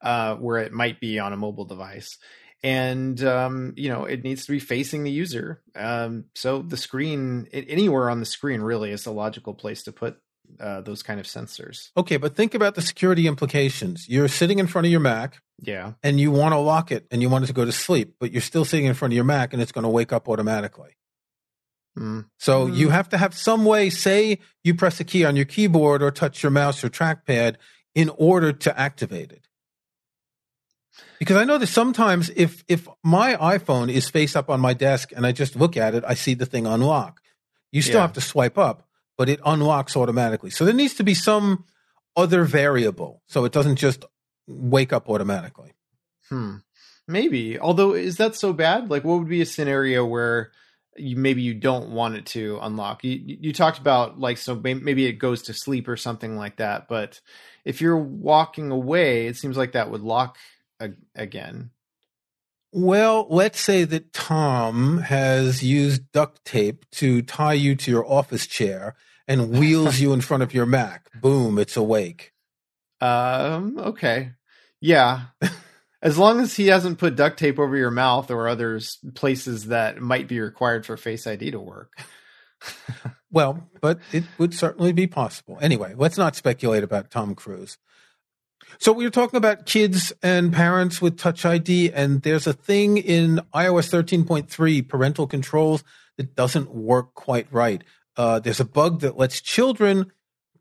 uh, 0.03 0.37
where 0.37 0.59
it 0.59 0.73
might 0.73 1.01
be 1.01 1.19
on 1.19 1.33
a 1.33 1.37
mobile 1.37 1.65
device. 1.65 2.19
And 2.65 3.23
um, 3.25 3.75
you 3.77 3.89
know, 3.89 4.05
it 4.05 4.23
needs 4.23 4.47
to 4.47 4.53
be 4.53 4.61
facing 4.61 5.05
the 5.05 5.11
user. 5.11 5.61
Um, 5.75 6.27
so 6.35 6.63
the 6.63 6.77
screen, 6.77 7.49
anywhere 7.53 8.09
on 8.09 8.21
the 8.21 8.27
screen, 8.27 8.61
really 8.61 8.93
is 8.93 9.07
a 9.07 9.11
logical 9.11 9.55
place 9.55 9.83
to 9.85 9.93
put 9.93 10.19
uh, 10.61 10.81
those 10.83 11.03
kind 11.03 11.19
of 11.19 11.27
sensors. 11.27 11.91
Okay, 11.97 12.17
but 12.17 12.37
think 12.37 12.55
about 12.55 12.75
the 12.75 12.83
security 12.83 13.27
implications. 13.27 14.09
You're 14.09 14.29
sitting 14.29 14.59
in 14.59 14.67
front 14.67 14.87
of 14.87 14.91
your 14.91 15.01
Mac. 15.01 15.41
Yeah. 15.61 15.93
And 16.03 16.21
you 16.21 16.31
want 16.31 16.53
to 16.53 16.59
lock 16.59 16.91
it 16.91 17.07
and 17.11 17.23
you 17.23 17.31
want 17.31 17.45
it 17.45 17.47
to 17.49 17.53
go 17.53 17.65
to 17.65 17.73
sleep, 17.73 18.17
but 18.19 18.33
you're 18.33 18.43
still 18.43 18.65
sitting 18.65 18.87
in 18.87 18.95
front 18.95 19.13
of 19.13 19.17
your 19.17 19.25
Mac 19.25 19.53
and 19.53 19.63
it's 19.63 19.73
going 19.73 19.85
to 19.85 19.89
wake 19.89 20.13
up 20.13 20.29
automatically. 20.29 20.97
Mm. 21.97 22.27
So 22.39 22.67
mm. 22.67 22.77
you 22.77 22.89
have 22.91 23.09
to 23.11 23.19
have 23.19 23.35
some 23.35 23.65
way, 23.65 23.91
say 23.91 24.41
you 24.65 24.75
press 24.75 24.99
a 25.01 25.05
key 25.05 25.25
on 25.25 25.37
your 25.37 25.45
keyboard 25.45 26.03
or 26.03 26.11
touch 26.11 26.43
your 26.43 26.51
mouse 26.51 26.83
or 26.83 26.89
trackpad 26.89 27.57
in 27.95 28.11
order 28.17 28.53
to 28.53 28.79
activate 28.79 29.31
it. 29.31 29.47
Because 31.23 31.37
I 31.37 31.45
know 31.45 31.59
that 31.59 31.69
sometimes 31.69 32.31
if 32.35 32.65
if 32.67 32.89
my 33.05 33.37
iPhone 33.37 33.91
is 33.91 34.11
face 34.11 34.35
up 34.35 34.51
on 34.51 34.61
my 34.61 34.75
desk 34.75 35.13
and 35.15 35.25
I 35.25 35.31
just 35.33 35.55
look 35.55 35.77
at 35.77 35.95
it, 35.95 36.03
I 36.07 36.15
see 36.15 36.35
the 36.35 36.47
thing 36.47 36.67
unlock. 36.67 37.21
You 37.71 37.81
still 37.81 37.97
yeah. 37.97 38.03
have 38.03 38.15
to 38.15 38.21
swipe 38.21 38.59
up 38.59 38.89
but 39.23 39.29
it 39.29 39.41
unlocks 39.45 39.97
automatically. 39.97 40.51
So 40.51 40.65
there 40.65 40.75
needs 40.75 40.95
to 40.95 41.05
be 41.05 41.15
some 41.15 41.65
other 42.17 42.45
variable 42.45 43.23
so 43.29 43.45
it 43.45 43.53
doesn't 43.53 43.77
just 43.77 44.05
wake 44.47 44.93
up 44.93 45.09
automatically. 45.09 45.73
Hmm. 46.29 46.57
Maybe. 47.07 47.59
Although 47.59 47.95
is 47.95 48.17
that 48.17 48.35
so 48.35 48.53
bad? 48.53 48.91
Like 48.91 49.05
what 49.05 49.19
would 49.19 49.29
be 49.29 49.41
a 49.41 49.47
scenario 49.47 50.05
where 50.05 50.53
you 50.97 51.17
maybe 51.17 51.43
you 51.43 51.55
don't 51.55 51.91
want 51.91 52.17
it 52.17 52.27
to 52.27 52.59
unlock? 52.63 53.05
You 53.05 53.21
you 53.25 53.53
talked 53.53 53.79
about 53.79 54.19
like 54.19 54.39
so 54.39 54.55
maybe 54.55 55.07
it 55.07 55.15
goes 55.15 55.43
to 55.43 55.55
sleep 55.55 55.89
or 55.89 55.97
something 55.97 56.37
like 56.37 56.57
that, 56.57 56.89
but 56.89 57.21
if 57.65 57.81
you're 57.81 57.99
walking 57.99 58.71
away, 58.71 59.27
it 59.27 59.37
seems 59.37 59.57
like 59.57 59.73
that 59.73 59.91
would 59.91 60.03
lock 60.03 60.37
again. 61.15 61.71
Well, 62.73 63.27
let's 63.29 63.61
say 63.61 63.85
that 63.85 64.13
Tom 64.15 64.99
has 64.99 65.63
used 65.63 66.11
duct 66.13 66.43
tape 66.45 66.87
to 66.93 67.21
tie 67.21 67.53
you 67.53 67.75
to 67.77 67.91
your 67.91 68.11
office 68.11 68.47
chair 68.47 68.95
and 69.29 69.51
wheels 69.51 70.01
you 70.01 70.13
in 70.13 70.23
front 70.23 70.43
of 70.43 70.55
your 70.55 70.67
Mac. 70.67 71.09
Boom, 71.21 71.59
it's 71.59 71.77
awake. 71.77 72.33
Um, 73.01 73.79
okay. 73.79 74.33
Yeah. 74.81 75.25
as 76.03 76.17
long 76.17 76.41
as 76.41 76.55
he 76.55 76.69
hasn't 76.69 76.99
put 76.99 77.17
duct 77.17 77.39
tape 77.39 77.59
over 77.59 77.77
your 77.77 77.91
mouth 77.91 78.31
or 78.31 78.49
other 78.49 78.81
places 79.15 79.67
that 79.67 80.01
might 80.01 80.27
be 80.27 80.41
required 80.41 80.87
for 80.87 80.97
Face 80.97 81.27
ID 81.27 81.51
to 81.51 81.61
work. 81.61 81.93
well, 83.31 83.69
but 83.81 83.99
it 84.13 84.25
would 84.39 84.55
certainly 84.55 84.93
be 84.93 85.07
possible. 85.07 85.59
Anyway, 85.61 85.95
let's 85.97 86.17
not 86.17 86.37
speculate 86.37 86.85
about 86.85 87.11
Tom 87.11 87.35
Cruise. 87.35 87.77
So 88.79 88.93
we 88.93 89.05
were 89.05 89.11
talking 89.11 89.37
about 89.37 89.67
kids 89.67 90.13
and 90.23 90.53
parents 90.53 91.01
with 91.01 91.19
Touch 91.19 91.45
ID, 91.45 91.93
and 91.93 92.23
there's 92.23 92.47
a 92.47 92.53
thing 92.53 92.99
in 92.99 93.41
iOS 93.55 93.91
13.3 93.91 94.89
parental 94.89 95.27
controls 95.27 95.85
that 96.17 96.35
doesn't 96.35 96.75
work 96.75 97.15
quite 97.15 97.47
right. 97.51 97.83
Uh, 98.17 98.39
there's 98.39 98.61
a 98.61 98.65
bug 98.65 99.01
that 99.01 99.17
lets 99.17 99.41
children 99.41 100.13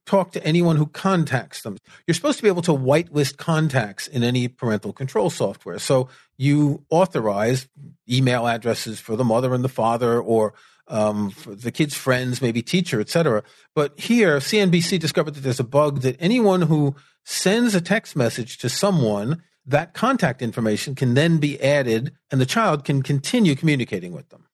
talk 0.05 0.31
to 0.31 0.43
anyone 0.43 0.77
who 0.77 0.87
contacts 0.87 1.61
them. 1.61 1.77
You're 2.05 2.15
supposed 2.15 2.37
to 2.37 2.43
be 2.43 2.49
able 2.49 2.63
to 2.63 2.71
whitelist 2.71 3.37
contacts 3.37 4.07
in 4.07 4.23
any 4.23 4.47
parental 4.47 4.93
control 4.93 5.29
software. 5.29 5.79
So 5.79 6.09
you 6.37 6.85
authorize 6.89 7.67
email 8.09 8.47
addresses 8.47 8.99
for 8.99 9.15
the 9.15 9.23
mother 9.23 9.53
and 9.53 9.63
the 9.63 9.69
father, 9.69 10.19
or 10.19 10.53
um, 10.87 11.33
the 11.47 11.71
kid's 11.71 11.95
friends, 11.95 12.41
maybe 12.41 12.61
teacher, 12.61 12.99
etc. 12.99 13.43
But 13.75 13.99
here, 13.99 14.37
CNBC 14.37 14.99
discovered 14.99 15.35
that 15.35 15.41
there's 15.41 15.59
a 15.59 15.65
bug 15.65 16.01
that 16.01 16.17
anyone 16.19 16.63
who 16.63 16.95
sends 17.23 17.75
a 17.75 17.81
text 17.81 18.15
message 18.15 18.57
to 18.59 18.69
someone, 18.69 19.41
that 19.65 19.93
contact 19.93 20.41
information 20.41 20.95
can 20.95 21.13
then 21.13 21.37
be 21.37 21.61
added 21.61 22.13
and 22.31 22.41
the 22.41 22.45
child 22.45 22.83
can 22.83 23.01
continue 23.03 23.55
communicating 23.55 24.11
with 24.11 24.29
them. 24.29 24.47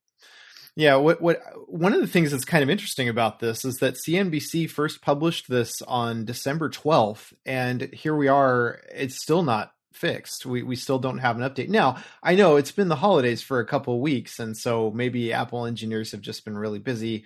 Yeah, 0.75 0.97
what 0.97 1.19
what 1.21 1.41
one 1.67 1.93
of 1.93 2.01
the 2.01 2.07
things 2.07 2.29
that's 2.29 2.45
kind 2.45 2.61
of 2.61 2.69
interesting 2.69 3.09
about 3.09 3.39
this 3.39 3.65
is 3.65 3.77
that 3.77 3.95
CNBC 3.95 4.69
first 4.69 5.01
published 5.01 5.49
this 5.49 5.81
on 5.81 6.23
December 6.23 6.69
12th 6.69 7.33
and 7.47 7.89
here 7.93 8.15
we 8.15 8.27
are 8.27 8.79
it's 8.93 9.19
still 9.19 9.41
not 9.41 9.71
fixed. 9.97 10.45
We 10.45 10.63
we 10.63 10.75
still 10.75 10.99
don't 10.99 11.17
have 11.17 11.37
an 11.39 11.49
update. 11.49 11.69
Now, 11.69 11.97
I 12.23 12.35
know 12.35 12.55
it's 12.55 12.71
been 12.71 12.87
the 12.87 12.95
holidays 12.95 13.41
for 13.41 13.59
a 13.59 13.65
couple 13.65 13.99
weeks 13.99 14.39
and 14.39 14.55
so 14.55 14.91
maybe 14.91 15.33
Apple 15.33 15.65
engineers 15.65 16.11
have 16.11 16.21
just 16.21 16.45
been 16.45 16.57
really 16.57 16.79
busy 16.79 17.25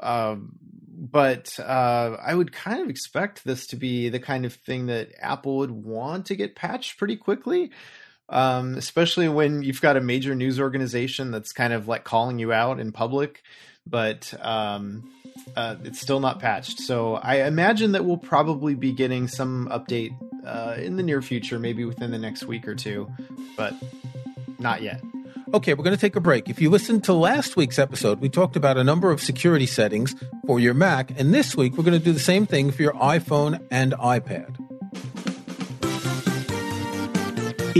um, 0.00 0.52
but 0.60 1.58
uh, 1.60 2.16
I 2.20 2.34
would 2.34 2.52
kind 2.52 2.80
of 2.80 2.88
expect 2.88 3.44
this 3.44 3.66
to 3.68 3.76
be 3.76 4.08
the 4.08 4.20
kind 4.20 4.44
of 4.44 4.54
thing 4.54 4.86
that 4.86 5.12
Apple 5.20 5.58
would 5.58 5.70
want 5.70 6.26
to 6.26 6.36
get 6.36 6.56
patched 6.56 6.98
pretty 6.98 7.16
quickly, 7.16 7.70
um, 8.28 8.74
especially 8.74 9.28
when 9.28 9.62
you've 9.62 9.80
got 9.80 9.96
a 9.96 10.00
major 10.00 10.34
news 10.34 10.60
organization 10.60 11.30
that's 11.30 11.52
kind 11.52 11.72
of 11.72 11.88
like 11.88 12.04
calling 12.04 12.38
you 12.38 12.52
out 12.52 12.80
in 12.80 12.92
public, 12.92 13.42
but 13.88 14.32
um, 14.44 15.10
uh, 15.56 15.76
it's 15.84 16.00
still 16.00 16.20
not 16.20 16.40
patched. 16.40 16.80
So 16.80 17.14
I 17.16 17.46
imagine 17.46 17.92
that 17.92 18.04
we'll 18.04 18.16
probably 18.16 18.74
be 18.74 18.92
getting 18.92 19.28
some 19.28 19.68
update 19.68 20.14
uh, 20.44 20.76
in 20.80 20.96
the 20.96 21.02
near 21.02 21.22
future, 21.22 21.58
maybe 21.58 21.84
within 21.84 22.10
the 22.10 22.18
next 22.18 22.44
week 22.44 22.66
or 22.66 22.74
two, 22.74 23.10
but 23.56 23.74
not 24.58 24.82
yet. 24.82 25.02
Okay, 25.54 25.72
we're 25.72 25.84
going 25.84 25.96
to 25.96 26.00
take 26.00 26.16
a 26.16 26.20
break. 26.20 26.50
If 26.50 26.60
you 26.60 26.68
listened 26.68 27.04
to 27.04 27.14
last 27.14 27.56
week's 27.56 27.78
episode, 27.78 28.20
we 28.20 28.28
talked 28.28 28.54
about 28.54 28.76
a 28.76 28.84
number 28.84 29.10
of 29.10 29.22
security 29.22 29.64
settings 29.64 30.14
for 30.46 30.60
your 30.60 30.74
Mac, 30.74 31.18
and 31.18 31.32
this 31.32 31.56
week 31.56 31.76
we're 31.76 31.84
going 31.84 31.98
to 31.98 32.04
do 32.04 32.12
the 32.12 32.20
same 32.20 32.46
thing 32.46 32.70
for 32.70 32.82
your 32.82 32.92
iPhone 32.92 33.66
and 33.70 33.92
iPad. 33.94 34.56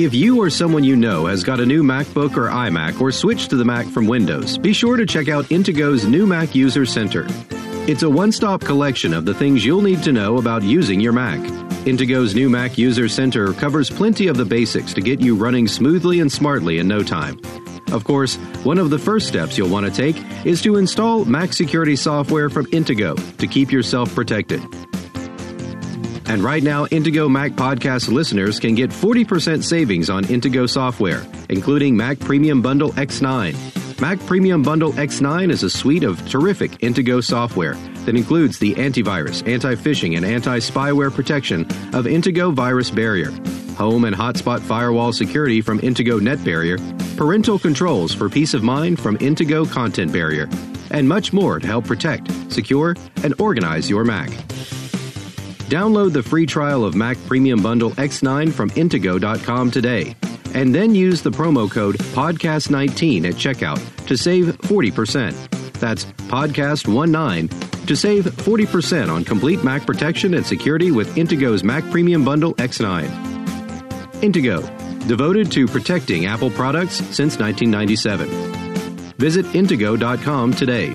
If 0.05 0.14
you 0.14 0.40
or 0.40 0.49
someone 0.49 0.85
you 0.85 0.95
know 0.95 1.26
has 1.26 1.43
got 1.43 1.59
a 1.59 1.67
new 1.67 1.83
MacBook 1.83 2.37
or 2.37 2.49
iMac 2.49 3.00
or 3.00 3.11
switched 3.11 3.50
to 3.50 3.57
the 3.57 3.64
Mac 3.64 3.85
from 3.85 4.07
Windows, 4.07 4.57
be 4.57 4.73
sure 4.73 4.97
to 4.97 5.05
check 5.05 5.28
out 5.28 5.47
Intego's 5.47 6.07
new 6.07 6.25
Mac 6.25 6.55
User 6.55 6.87
Center. 6.87 7.26
It's 7.88 8.05
a 8.05 8.09
one 8.09 8.31
stop 8.31 8.61
collection 8.61 9.12
of 9.12 9.25
the 9.25 9.35
things 9.35 9.64
you'll 9.64 9.83
need 9.83 10.05
to 10.05 10.12
know 10.12 10.38
about 10.38 10.62
using 10.62 11.00
your 11.00 11.12
Mac. 11.12 11.40
Intego's 11.85 12.33
new 12.33 12.49
Mac 12.49 12.78
User 12.78 13.09
Center 13.09 13.52
covers 13.55 13.90
plenty 13.90 14.28
of 14.28 14.37
the 14.37 14.45
basics 14.45 14.95
to 14.95 15.00
get 15.00 15.21
you 15.21 15.35
running 15.35 15.67
smoothly 15.67 16.21
and 16.21 16.31
smartly 16.31 16.78
in 16.78 16.87
no 16.87 17.02
time. 17.02 17.40
Of 17.90 18.05
course, 18.05 18.37
one 18.62 18.78
of 18.78 18.90
the 18.90 19.00
first 19.00 19.26
steps 19.26 19.59
you'll 19.59 19.69
want 19.69 19.87
to 19.87 19.93
take 19.93 20.17
is 20.47 20.62
to 20.62 20.76
install 20.76 21.25
Mac 21.25 21.52
security 21.52 21.97
software 21.97 22.49
from 22.49 22.67
Intego 22.67 23.17
to 23.38 23.47
keep 23.49 23.73
yourself 23.73 24.14
protected. 24.14 24.62
And 26.29 26.43
right 26.43 26.63
now, 26.63 26.85
Intego 26.87 27.31
Mac 27.31 27.53
Podcast 27.53 28.13
listeners 28.13 28.61
can 28.61 28.75
get 28.75 28.91
40% 28.91 29.65
savings 29.65 30.11
on 30.11 30.25
Intego 30.25 30.69
software, 30.69 31.27
including 31.49 31.97
Mac 31.97 32.19
Premium 32.19 32.61
Bundle 32.61 32.91
X9. 32.93 33.99
Mac 33.99 34.21
Premium 34.27 34.63
Bundle 34.63 34.93
X9 34.93 35.51
is 35.51 35.63
a 35.63 35.71
suite 35.71 36.05
of 36.05 36.29
terrific 36.29 36.73
Intego 36.83 37.25
software 37.25 37.73
that 38.05 38.15
includes 38.15 38.59
the 38.59 38.75
antivirus, 38.75 39.47
anti 39.49 39.75
phishing, 39.75 40.19
and 40.19 40.25
anti 40.27 40.59
spyware 40.59 41.13
protection 41.13 41.63
of 41.95 42.05
Intego 42.05 42.53
Virus 42.53 42.91
Barrier, 42.91 43.31
home 43.77 44.05
and 44.05 44.15
hotspot 44.15 44.61
firewall 44.61 45.15
security 45.15 45.63
from 45.63 45.81
Intego 45.81 46.21
Net 46.21 46.45
Barrier, 46.45 46.77
parental 47.17 47.59
controls 47.59 48.13
for 48.15 48.29
peace 48.29 48.53
of 48.53 48.63
mind 48.63 49.01
from 49.01 49.17
Intego 49.19 49.69
Content 49.69 50.13
Barrier, 50.13 50.47
and 50.91 51.09
much 51.09 51.33
more 51.33 51.59
to 51.59 51.67
help 51.67 51.87
protect, 51.87 52.31
secure, 52.53 52.95
and 53.25 53.33
organize 53.41 53.89
your 53.89 54.05
Mac. 54.05 54.31
Download 55.69 56.13
the 56.13 56.23
free 56.23 56.47
trial 56.47 56.85
of 56.85 56.95
Mac 56.95 57.19
Premium 57.27 57.63
Bundle 57.63 57.91
X9 57.93 58.53
from 58.53 58.71
Intego.com 58.71 59.71
today 59.71 60.17
and 60.55 60.75
then 60.75 60.95
use 60.95 61.21
the 61.23 61.31
promo 61.31 61.71
code 61.71 61.97
PODCAST19 61.99 63.27
at 63.27 63.35
checkout 63.35 64.07
to 64.07 64.17
save 64.17 64.47
40%. 64.63 65.73
That's 65.75 66.07
PODCAST19 66.07 67.87
to 67.87 67.97
save 67.97 68.25
40% 68.25 69.11
on 69.11 69.25
complete 69.25 69.63
Mac 69.63 69.87
protection 69.87 70.35
and 70.35 70.47
security 70.47 70.91
with 70.91 71.15
Intego's 71.17 71.63
Mac 71.63 71.89
Premium 71.91 72.25
Bundle 72.25 72.55
X9. 72.55 73.07
Intego, 74.23 75.07
devoted 75.07 75.53
to 75.53 75.67
protecting 75.67 76.27
Apple 76.27 76.51
products 76.51 76.97
since 77.15 77.39
1997. 77.39 78.29
Visit 79.19 79.47
Intego.com 79.47 80.55
today. 80.55 80.95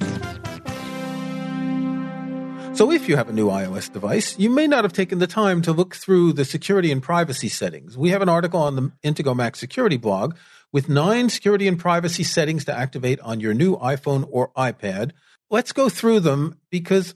So, 2.74 2.92
if 2.92 3.08
you 3.08 3.18
have 3.18 3.30
a 3.30 3.34
new 3.34 3.50
iOS 3.50 3.94
device, 3.94 4.38
you 4.40 4.50
may 4.50 4.66
not 4.66 4.84
have 4.84 4.94
taken 4.94 5.20
the 5.20 5.28
time 5.28 5.62
to 5.62 5.72
look 5.72 5.94
through 5.96 6.34
the 6.34 6.44
security 6.44 6.92
and 6.92 7.04
privacy 7.04 7.48
settings. 7.48 7.96
We 7.96 8.10
have 8.10 8.24
an 8.24 8.30
article 8.30 8.60
on 8.62 8.76
the 8.76 8.92
Intego 9.04 9.36
Mac 9.36 9.56
security 9.56 9.96
blog 9.96 10.36
with 10.72 10.90
nine 10.90 11.30
security 11.30 11.68
and 11.68 11.78
privacy 11.78 12.24
settings 12.24 12.66
to 12.66 12.76
activate 12.76 13.20
on 13.20 13.40
your 13.40 13.54
new 13.54 13.78
iPhone 13.78 14.28
or 14.32 14.52
iPad. 14.58 15.12
Let's 15.52 15.72
go 15.72 15.88
through 15.88 16.22
them 16.22 16.58
because 16.72 17.14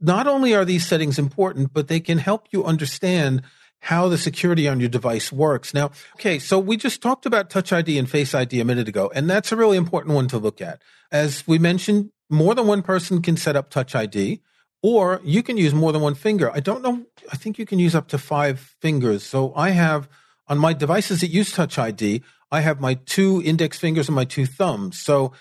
not 0.00 0.26
only 0.26 0.52
are 0.52 0.64
these 0.64 0.84
settings 0.84 1.16
important, 1.16 1.72
but 1.72 1.86
they 1.86 2.00
can 2.00 2.18
help 2.18 2.48
you 2.50 2.64
understand 2.64 3.42
how 3.78 4.08
the 4.08 4.18
security 4.18 4.66
on 4.66 4.80
your 4.80 4.88
device 4.88 5.30
works. 5.30 5.72
Now, 5.72 5.92
okay, 6.16 6.40
so 6.40 6.58
we 6.58 6.76
just 6.76 7.00
talked 7.00 7.24
about 7.24 7.50
Touch 7.50 7.72
ID 7.72 7.98
and 7.98 8.10
Face 8.10 8.34
ID 8.34 8.58
a 8.58 8.64
minute 8.64 8.88
ago, 8.88 9.12
and 9.14 9.30
that's 9.30 9.52
a 9.52 9.56
really 9.56 9.76
important 9.76 10.16
one 10.16 10.26
to 10.28 10.38
look 10.38 10.60
at. 10.60 10.82
As 11.12 11.46
we 11.46 11.60
mentioned, 11.60 12.10
more 12.28 12.56
than 12.56 12.66
one 12.66 12.82
person 12.82 13.22
can 13.22 13.36
set 13.36 13.54
up 13.54 13.70
Touch 13.70 13.94
ID 13.94 14.40
or 14.82 15.20
you 15.24 15.42
can 15.42 15.56
use 15.56 15.74
more 15.74 15.92
than 15.92 16.02
one 16.02 16.14
finger. 16.14 16.50
I 16.52 16.60
don't 16.60 16.82
know. 16.82 17.04
I 17.32 17.36
think 17.36 17.58
you 17.58 17.66
can 17.66 17.78
use 17.78 17.94
up 17.94 18.08
to 18.08 18.18
five 18.18 18.60
fingers. 18.80 19.24
So 19.24 19.52
I 19.54 19.70
have 19.70 20.08
on 20.46 20.58
my 20.58 20.72
devices 20.72 21.20
that 21.20 21.28
use 21.28 21.52
Touch 21.52 21.78
ID, 21.78 22.22
I 22.50 22.60
have 22.60 22.80
my 22.80 22.94
two 22.94 23.42
index 23.44 23.78
fingers 23.78 24.08
and 24.08 24.16
my 24.16 24.24
two 24.24 24.46
thumbs. 24.46 24.98
So 24.98 25.32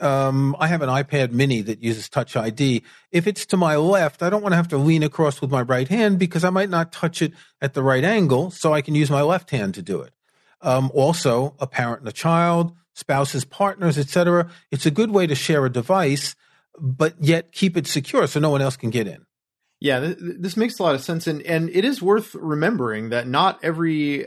um, 0.00 0.56
I 0.58 0.66
have 0.66 0.82
an 0.82 0.88
iPad 0.88 1.32
mini 1.32 1.62
that 1.62 1.82
uses 1.82 2.08
Touch 2.08 2.36
ID. 2.36 2.82
If 3.12 3.26
it's 3.26 3.46
to 3.46 3.56
my 3.56 3.76
left, 3.76 4.22
I 4.22 4.30
don't 4.30 4.42
want 4.42 4.52
to 4.52 4.56
have 4.56 4.68
to 4.68 4.78
lean 4.78 5.02
across 5.02 5.40
with 5.40 5.50
my 5.50 5.62
right 5.62 5.88
hand 5.88 6.18
because 6.18 6.44
I 6.44 6.50
might 6.50 6.70
not 6.70 6.92
touch 6.92 7.22
it 7.22 7.32
at 7.60 7.74
the 7.74 7.82
right 7.82 8.04
angle. 8.04 8.50
So 8.50 8.72
I 8.72 8.82
can 8.82 8.94
use 8.94 9.10
my 9.10 9.22
left 9.22 9.50
hand 9.50 9.74
to 9.74 9.82
do 9.82 10.00
it. 10.00 10.12
Um, 10.62 10.90
also, 10.92 11.54
a 11.58 11.66
parent 11.66 12.00
and 12.00 12.08
a 12.08 12.12
child, 12.12 12.72
spouses, 12.94 13.44
partners, 13.44 13.96
etc. 13.98 14.50
It's 14.70 14.84
a 14.84 14.90
good 14.90 15.10
way 15.10 15.26
to 15.26 15.34
share 15.34 15.64
a 15.64 15.70
device 15.70 16.34
but 16.78 17.14
yet 17.20 17.52
keep 17.52 17.76
it 17.76 17.86
secure 17.86 18.26
so 18.26 18.40
no 18.40 18.50
one 18.50 18.62
else 18.62 18.76
can 18.76 18.90
get 18.90 19.06
in. 19.06 19.24
Yeah, 19.80 20.00
th- 20.00 20.18
this 20.18 20.56
makes 20.56 20.78
a 20.78 20.82
lot 20.82 20.94
of 20.94 21.00
sense, 21.00 21.26
and 21.26 21.42
and 21.42 21.70
it 21.70 21.84
is 21.84 22.02
worth 22.02 22.34
remembering 22.34 23.10
that 23.10 23.26
not 23.26 23.60
every 23.62 24.26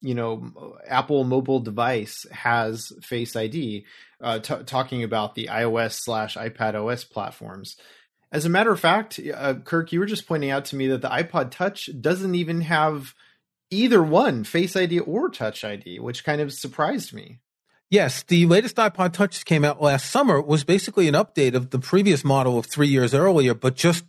you 0.00 0.14
know 0.14 0.76
Apple 0.86 1.24
mobile 1.24 1.60
device 1.60 2.26
has 2.32 2.92
Face 3.02 3.36
ID. 3.36 3.86
Uh, 4.20 4.40
t- 4.40 4.64
talking 4.66 5.04
about 5.04 5.36
the 5.36 5.46
iOS 5.46 5.92
slash 5.92 6.36
iPad 6.36 6.74
OS 6.74 7.04
platforms. 7.04 7.76
As 8.32 8.44
a 8.44 8.48
matter 8.48 8.72
of 8.72 8.80
fact, 8.80 9.20
uh, 9.32 9.54
Kirk, 9.54 9.92
you 9.92 10.00
were 10.00 10.06
just 10.06 10.26
pointing 10.26 10.50
out 10.50 10.66
to 10.66 10.76
me 10.76 10.88
that 10.88 11.02
the 11.02 11.08
iPod 11.08 11.52
Touch 11.52 11.88
doesn't 12.00 12.34
even 12.34 12.62
have 12.62 13.14
either 13.70 14.02
one 14.02 14.42
Face 14.42 14.74
ID 14.74 14.98
or 14.98 15.28
Touch 15.30 15.64
ID, 15.64 16.00
which 16.00 16.24
kind 16.24 16.40
of 16.40 16.52
surprised 16.52 17.14
me. 17.14 17.38
Yes, 17.90 18.22
the 18.22 18.44
latest 18.44 18.76
iPod 18.76 19.14
Touch 19.14 19.44
came 19.46 19.64
out 19.64 19.80
last 19.80 20.10
summer 20.10 20.40
was 20.42 20.62
basically 20.62 21.08
an 21.08 21.14
update 21.14 21.54
of 21.54 21.70
the 21.70 21.78
previous 21.78 22.22
model 22.22 22.58
of 22.58 22.66
three 22.66 22.88
years 22.88 23.14
earlier, 23.14 23.54
but 23.54 23.76
just 23.76 24.04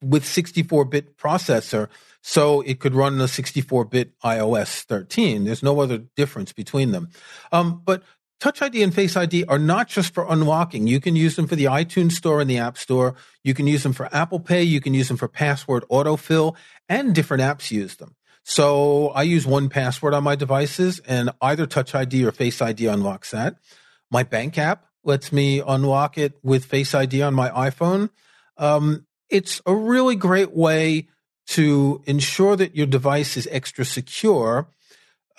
with 0.00 0.22
64-bit 0.22 1.16
processor, 1.16 1.88
so 2.22 2.60
it 2.60 2.78
could 2.78 2.94
run 2.94 3.18
the 3.18 3.24
64-bit 3.24 4.16
iOS 4.20 4.84
13. 4.84 5.44
There's 5.44 5.62
no 5.62 5.80
other 5.80 5.98
difference 5.98 6.52
between 6.52 6.92
them. 6.92 7.08
Um, 7.50 7.82
but 7.84 8.04
Touch 8.38 8.62
ID 8.62 8.82
and 8.82 8.94
Face 8.94 9.16
ID 9.16 9.44
are 9.44 9.58
not 9.58 9.88
just 9.88 10.12
for 10.12 10.26
unlocking. 10.28 10.86
You 10.86 11.00
can 11.00 11.16
use 11.16 11.36
them 11.36 11.48
for 11.48 11.56
the 11.56 11.64
iTunes 11.64 12.12
Store 12.12 12.40
and 12.40 12.50
the 12.50 12.58
App 12.58 12.76
Store. 12.78 13.14
You 13.42 13.54
can 13.54 13.66
use 13.66 13.82
them 13.82 13.94
for 13.94 14.14
Apple 14.14 14.40
Pay. 14.40 14.62
You 14.62 14.80
can 14.80 14.92
use 14.94 15.08
them 15.08 15.16
for 15.16 15.26
password 15.26 15.84
autofill, 15.90 16.54
and 16.88 17.14
different 17.14 17.42
apps 17.42 17.70
use 17.70 17.96
them. 17.96 18.14
So 18.48 19.08
I 19.08 19.24
use 19.24 19.44
1Password 19.44 20.16
on 20.16 20.22
my 20.22 20.36
devices, 20.36 21.00
and 21.00 21.30
either 21.42 21.66
Touch 21.66 21.96
ID 21.96 22.24
or 22.24 22.30
Face 22.30 22.62
ID 22.62 22.86
unlocks 22.86 23.32
that. 23.32 23.56
My 24.08 24.22
bank 24.22 24.56
app 24.56 24.84
lets 25.02 25.32
me 25.32 25.60
unlock 25.66 26.16
it 26.16 26.34
with 26.44 26.64
Face 26.64 26.94
ID 26.94 27.22
on 27.22 27.34
my 27.34 27.50
iPhone. 27.50 28.08
Um, 28.56 29.04
it's 29.28 29.60
a 29.66 29.74
really 29.74 30.14
great 30.14 30.52
way 30.52 31.08
to 31.48 32.00
ensure 32.06 32.54
that 32.54 32.76
your 32.76 32.86
device 32.86 33.36
is 33.36 33.48
extra 33.50 33.84
secure 33.84 34.68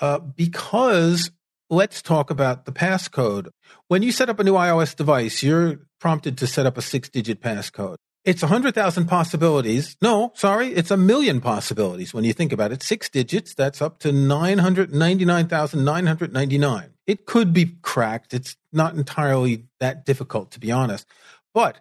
uh, 0.02 0.20
because 0.20 1.32
let's 1.70 2.02
talk 2.02 2.30
about 2.30 2.66
the 2.66 2.74
passcode. 2.74 3.48
When 3.88 4.04
you 4.04 4.12
set 4.12 4.30
up 4.30 4.38
a 4.40 4.44
new 4.44 4.56
iOS 4.56 4.94
device, 4.94 5.42
you're 5.42 5.80
prompted 6.02 6.38
to 6.40 6.46
set 6.46 6.66
up 6.66 6.78
a 6.78 6.82
six 6.82 7.08
digit 7.08 7.42
passcode. 7.42 7.96
It's 8.28 8.42
100,000 8.42 9.08
possibilities. 9.08 9.96
No, 10.02 10.34
sorry, 10.36 10.74
it's 10.74 10.92
a 10.92 10.98
million 10.98 11.40
possibilities 11.40 12.14
when 12.14 12.26
you 12.26 12.34
think 12.34 12.52
about 12.52 12.74
it. 12.74 12.84
Six 12.84 13.08
digits, 13.08 13.54
that's 13.54 13.82
up 13.82 14.00
to 14.00 14.12
999,999. 14.12 16.90
It 17.06 17.26
could 17.26 17.54
be 17.54 17.78
cracked. 17.82 18.34
It's 18.34 18.58
not 18.74 18.96
entirely 18.96 19.64
that 19.80 20.06
difficult, 20.06 20.52
to 20.52 20.60
be 20.60 20.74
honest. 20.74 21.08
But 21.54 21.80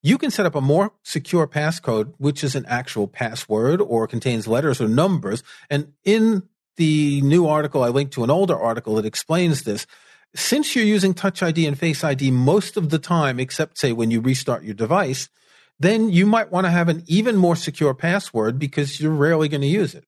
you 0.00 0.18
can 0.18 0.30
set 0.30 0.46
up 0.46 0.54
a 0.54 0.60
more 0.60 0.92
secure 1.02 1.48
passcode, 1.48 2.14
which 2.18 2.44
is 2.44 2.54
an 2.54 2.64
actual 2.66 3.08
password 3.08 3.80
or 3.80 4.06
contains 4.06 4.46
letters 4.46 4.80
or 4.80 4.86
numbers. 4.86 5.42
And 5.68 5.94
in 6.04 6.44
the 6.76 7.20
new 7.22 7.48
article, 7.48 7.82
I 7.82 7.88
linked 7.88 8.12
to 8.12 8.22
an 8.22 8.30
older 8.30 8.56
article 8.56 8.94
that 8.94 9.04
explains 9.04 9.64
this. 9.64 9.84
Since 10.32 10.76
you're 10.76 10.84
using 10.84 11.12
Touch 11.12 11.42
ID 11.42 11.66
and 11.66 11.76
Face 11.76 12.04
ID 12.04 12.30
most 12.30 12.76
of 12.76 12.90
the 12.90 13.00
time, 13.00 13.40
except 13.40 13.78
say 13.78 13.90
when 13.90 14.12
you 14.12 14.20
restart 14.20 14.62
your 14.62 14.74
device, 14.74 15.28
then 15.80 16.10
you 16.10 16.26
might 16.26 16.50
want 16.50 16.66
to 16.66 16.70
have 16.70 16.88
an 16.88 17.04
even 17.06 17.36
more 17.36 17.56
secure 17.56 17.94
password 17.94 18.58
because 18.58 19.00
you're 19.00 19.12
rarely 19.12 19.48
going 19.48 19.60
to 19.60 19.66
use 19.66 19.94
it. 19.94 20.04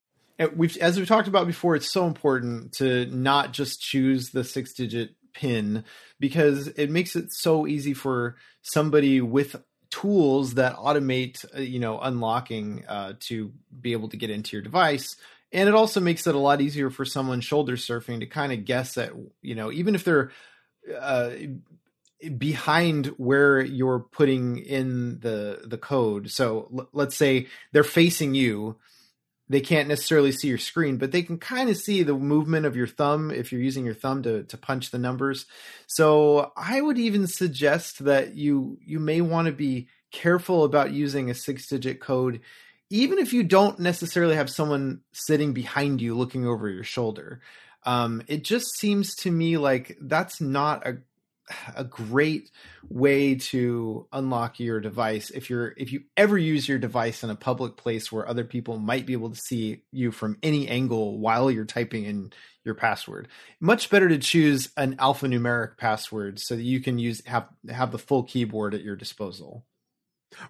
We've, 0.55 0.75
as 0.77 0.99
we 0.99 1.05
talked 1.05 1.27
about 1.27 1.45
before, 1.45 1.75
it's 1.75 1.91
so 1.91 2.07
important 2.07 2.73
to 2.73 3.05
not 3.05 3.53
just 3.53 3.79
choose 3.79 4.31
the 4.31 4.43
six 4.43 4.73
digit 4.73 5.11
pin 5.33 5.83
because 6.19 6.67
it 6.69 6.89
makes 6.89 7.15
it 7.15 7.31
so 7.31 7.67
easy 7.67 7.93
for 7.93 8.37
somebody 8.63 9.21
with 9.21 9.55
tools 9.91 10.55
that 10.55 10.75
automate, 10.77 11.45
uh, 11.55 11.61
you 11.61 11.79
know, 11.79 11.99
unlocking 11.99 12.83
uh, 12.87 13.13
to 13.19 13.51
be 13.79 13.91
able 13.91 14.09
to 14.09 14.17
get 14.17 14.29
into 14.29 14.55
your 14.55 14.63
device. 14.63 15.15
And 15.51 15.67
it 15.69 15.75
also 15.75 15.99
makes 15.99 16.25
it 16.25 16.33
a 16.33 16.39
lot 16.39 16.61
easier 16.61 16.89
for 16.89 17.05
someone 17.05 17.41
shoulder 17.41 17.75
surfing 17.75 18.21
to 18.21 18.25
kind 18.25 18.51
of 18.51 18.65
guess 18.65 18.97
at, 18.97 19.11
you 19.41 19.53
know, 19.53 19.71
even 19.71 19.95
if 19.95 20.03
they're 20.03 20.31
uh, 20.99 21.31
behind 22.37 23.07
where 23.17 23.61
you're 23.61 23.99
putting 23.99 24.57
in 24.57 25.19
the 25.19 25.61
the 25.65 25.77
code. 25.77 26.31
So 26.31 26.69
l- 26.77 26.89
let's 26.93 27.15
say 27.15 27.47
they're 27.71 27.83
facing 27.83 28.33
you, 28.35 28.77
they 29.49 29.61
can't 29.61 29.89
necessarily 29.89 30.31
see 30.31 30.47
your 30.47 30.57
screen, 30.57 30.97
but 30.97 31.11
they 31.11 31.23
can 31.23 31.37
kind 31.37 31.69
of 31.69 31.77
see 31.77 32.03
the 32.03 32.13
movement 32.13 32.65
of 32.65 32.75
your 32.75 32.87
thumb 32.87 33.31
if 33.31 33.51
you're 33.51 33.61
using 33.61 33.85
your 33.85 33.93
thumb 33.93 34.23
to 34.23 34.43
to 34.43 34.57
punch 34.57 34.91
the 34.91 34.99
numbers. 34.99 35.45
So 35.87 36.51
I 36.55 36.81
would 36.81 36.97
even 36.97 37.27
suggest 37.27 38.05
that 38.05 38.35
you 38.35 38.77
you 38.81 38.99
may 38.99 39.21
want 39.21 39.47
to 39.47 39.53
be 39.53 39.87
careful 40.11 40.63
about 40.63 40.91
using 40.91 41.29
a 41.29 41.33
six 41.33 41.67
digit 41.67 42.01
code 42.01 42.41
even 42.91 43.19
if 43.19 43.31
you 43.31 43.41
don't 43.41 43.79
necessarily 43.79 44.35
have 44.35 44.49
someone 44.49 44.99
sitting 45.13 45.53
behind 45.53 46.01
you 46.01 46.13
looking 46.13 46.45
over 46.45 46.69
your 46.69 46.83
shoulder. 46.83 47.39
Um, 47.83 48.21
it 48.27 48.43
just 48.43 48.77
seems 48.77 49.15
to 49.15 49.31
me 49.31 49.57
like 49.57 49.97
that's 50.01 50.41
not 50.41 50.85
a 50.85 50.97
a 51.75 51.83
great 51.83 52.51
way 52.89 53.35
to 53.35 54.07
unlock 54.11 54.59
your 54.59 54.79
device 54.79 55.29
if 55.29 55.49
you're 55.49 55.73
if 55.77 55.91
you 55.91 56.03
ever 56.17 56.37
use 56.37 56.67
your 56.67 56.77
device 56.77 57.23
in 57.23 57.29
a 57.29 57.35
public 57.35 57.77
place 57.77 58.11
where 58.11 58.27
other 58.27 58.43
people 58.43 58.77
might 58.77 59.05
be 59.05 59.13
able 59.13 59.29
to 59.29 59.39
see 59.39 59.83
you 59.91 60.11
from 60.11 60.37
any 60.43 60.67
angle 60.67 61.19
while 61.19 61.49
you're 61.49 61.65
typing 61.65 62.05
in 62.05 62.31
your 62.63 62.75
password 62.75 63.27
much 63.59 63.89
better 63.89 64.09
to 64.09 64.17
choose 64.17 64.69
an 64.77 64.95
alphanumeric 64.97 65.77
password 65.77 66.39
so 66.39 66.55
that 66.55 66.63
you 66.63 66.79
can 66.79 66.99
use 66.99 67.21
have 67.25 67.47
have 67.69 67.91
the 67.91 67.97
full 67.97 68.23
keyboard 68.23 68.73
at 68.73 68.83
your 68.83 68.95
disposal 68.95 69.65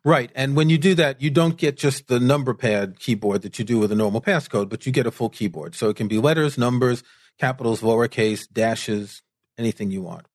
Right. 0.04 0.32
And 0.36 0.56
when 0.56 0.70
you 0.70 0.78
do 0.78 0.94
that, 0.96 1.22
you 1.22 1.30
don't 1.30 1.58
get 1.58 1.78
just 1.78 2.08
the 2.08 2.20
number 2.20 2.54
pad 2.54 3.00
keyboard 3.00 3.42
that 3.42 3.58
you 3.58 3.66
do 3.66 3.80
with 3.80 3.92
a 3.92 3.96
normal 3.96 4.22
passcode, 4.22 4.70
but 4.70 4.86
you 4.86 4.92
get 4.92 5.08
a 5.08 5.12
full 5.12 5.30
keyboard. 5.30 5.76
So 5.76 5.90
it 5.90 5.96
can 5.96 6.08
be 6.08 6.20
letters, 6.20 6.58
numbers, 6.58 7.04
capitals, 7.40 7.82
lowercase, 7.82 8.42
dashes, 8.52 9.22
anything 9.58 9.92
you 9.92 10.02
want. 10.02 10.28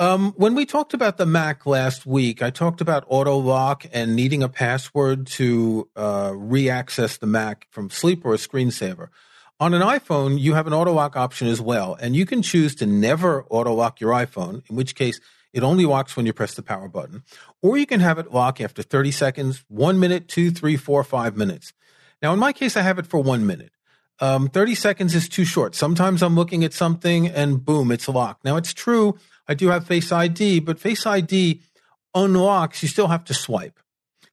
Um, 0.00 0.32
when 0.38 0.54
we 0.54 0.64
talked 0.64 0.94
about 0.94 1.18
the 1.18 1.26
Mac 1.26 1.66
last 1.66 2.06
week, 2.06 2.40
I 2.40 2.48
talked 2.48 2.80
about 2.80 3.04
auto 3.08 3.36
lock 3.36 3.84
and 3.92 4.16
needing 4.16 4.42
a 4.42 4.48
password 4.48 5.26
to 5.26 5.90
uh, 5.94 6.32
re-access 6.34 7.18
the 7.18 7.26
Mac 7.26 7.66
from 7.70 7.90
sleep 7.90 8.24
or 8.24 8.32
a 8.32 8.38
screensaver. 8.38 9.08
On 9.60 9.74
an 9.74 9.82
iPhone, 9.82 10.40
you 10.40 10.54
have 10.54 10.66
an 10.66 10.72
auto 10.72 10.94
lock 10.94 11.16
option 11.16 11.48
as 11.48 11.60
well, 11.60 11.98
and 12.00 12.16
you 12.16 12.24
can 12.24 12.40
choose 12.40 12.74
to 12.76 12.86
never 12.86 13.44
auto 13.50 13.74
lock 13.74 14.00
your 14.00 14.12
iPhone, 14.12 14.62
in 14.70 14.74
which 14.74 14.94
case 14.94 15.20
it 15.52 15.62
only 15.62 15.84
locks 15.84 16.16
when 16.16 16.24
you 16.24 16.32
press 16.32 16.54
the 16.54 16.62
power 16.62 16.88
button, 16.88 17.22
or 17.60 17.76
you 17.76 17.84
can 17.84 18.00
have 18.00 18.18
it 18.18 18.32
lock 18.32 18.58
after 18.58 18.82
30 18.82 19.10
seconds, 19.10 19.66
one 19.68 20.00
minute, 20.00 20.28
two, 20.28 20.50
three, 20.50 20.78
four, 20.78 21.04
five 21.04 21.36
minutes. 21.36 21.74
Now, 22.22 22.32
in 22.32 22.38
my 22.38 22.54
case, 22.54 22.74
I 22.74 22.80
have 22.80 22.98
it 22.98 23.06
for 23.06 23.22
one 23.22 23.46
minute. 23.46 23.72
Um, 24.18 24.48
30 24.48 24.74
seconds 24.74 25.14
is 25.14 25.28
too 25.28 25.44
short. 25.44 25.74
Sometimes 25.74 26.22
I'm 26.22 26.36
looking 26.36 26.64
at 26.64 26.72
something 26.72 27.26
and 27.26 27.62
boom, 27.62 27.90
it's 27.90 28.08
locked. 28.08 28.46
Now, 28.46 28.56
it's 28.56 28.72
true, 28.72 29.18
I 29.50 29.54
do 29.54 29.66
have 29.66 29.84
Face 29.84 30.12
ID, 30.12 30.60
but 30.60 30.78
Face 30.78 31.04
ID 31.04 31.60
unlocks, 32.14 32.84
you 32.84 32.88
still 32.88 33.08
have 33.08 33.24
to 33.24 33.34
swipe. 33.34 33.80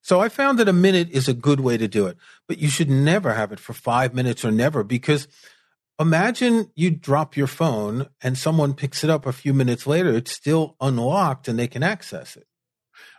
So 0.04 0.20
I 0.20 0.30
found 0.30 0.60
that 0.60 0.70
a 0.70 0.74
minute 0.74 1.10
is 1.10 1.28
a 1.28 1.34
good 1.34 1.60
way 1.60 1.76
to 1.76 1.88
do 1.88 2.06
it, 2.06 2.18
but 2.48 2.60
you 2.60 2.70
should 2.70 2.90
never 2.90 3.34
have 3.34 3.52
it 3.52 3.60
for 3.60 3.74
five 3.74 4.14
minutes 4.14 4.46
or 4.46 4.52
never 4.52 4.84
because 4.84 5.28
imagine 6.00 6.72
you 6.76 6.92
drop 6.92 7.36
your 7.36 7.48
phone 7.48 8.08
and 8.22 8.38
someone 8.38 8.76
picks 8.76 9.04
it 9.04 9.10
up 9.10 9.26
a 9.26 9.34
few 9.34 9.56
minutes 9.56 9.88
later. 9.88 10.16
It's 10.16 10.32
still 10.32 10.76
unlocked 10.80 11.48
and 11.48 11.58
they 11.58 11.68
can 11.68 11.82
access 11.82 12.38
it. 12.38 12.46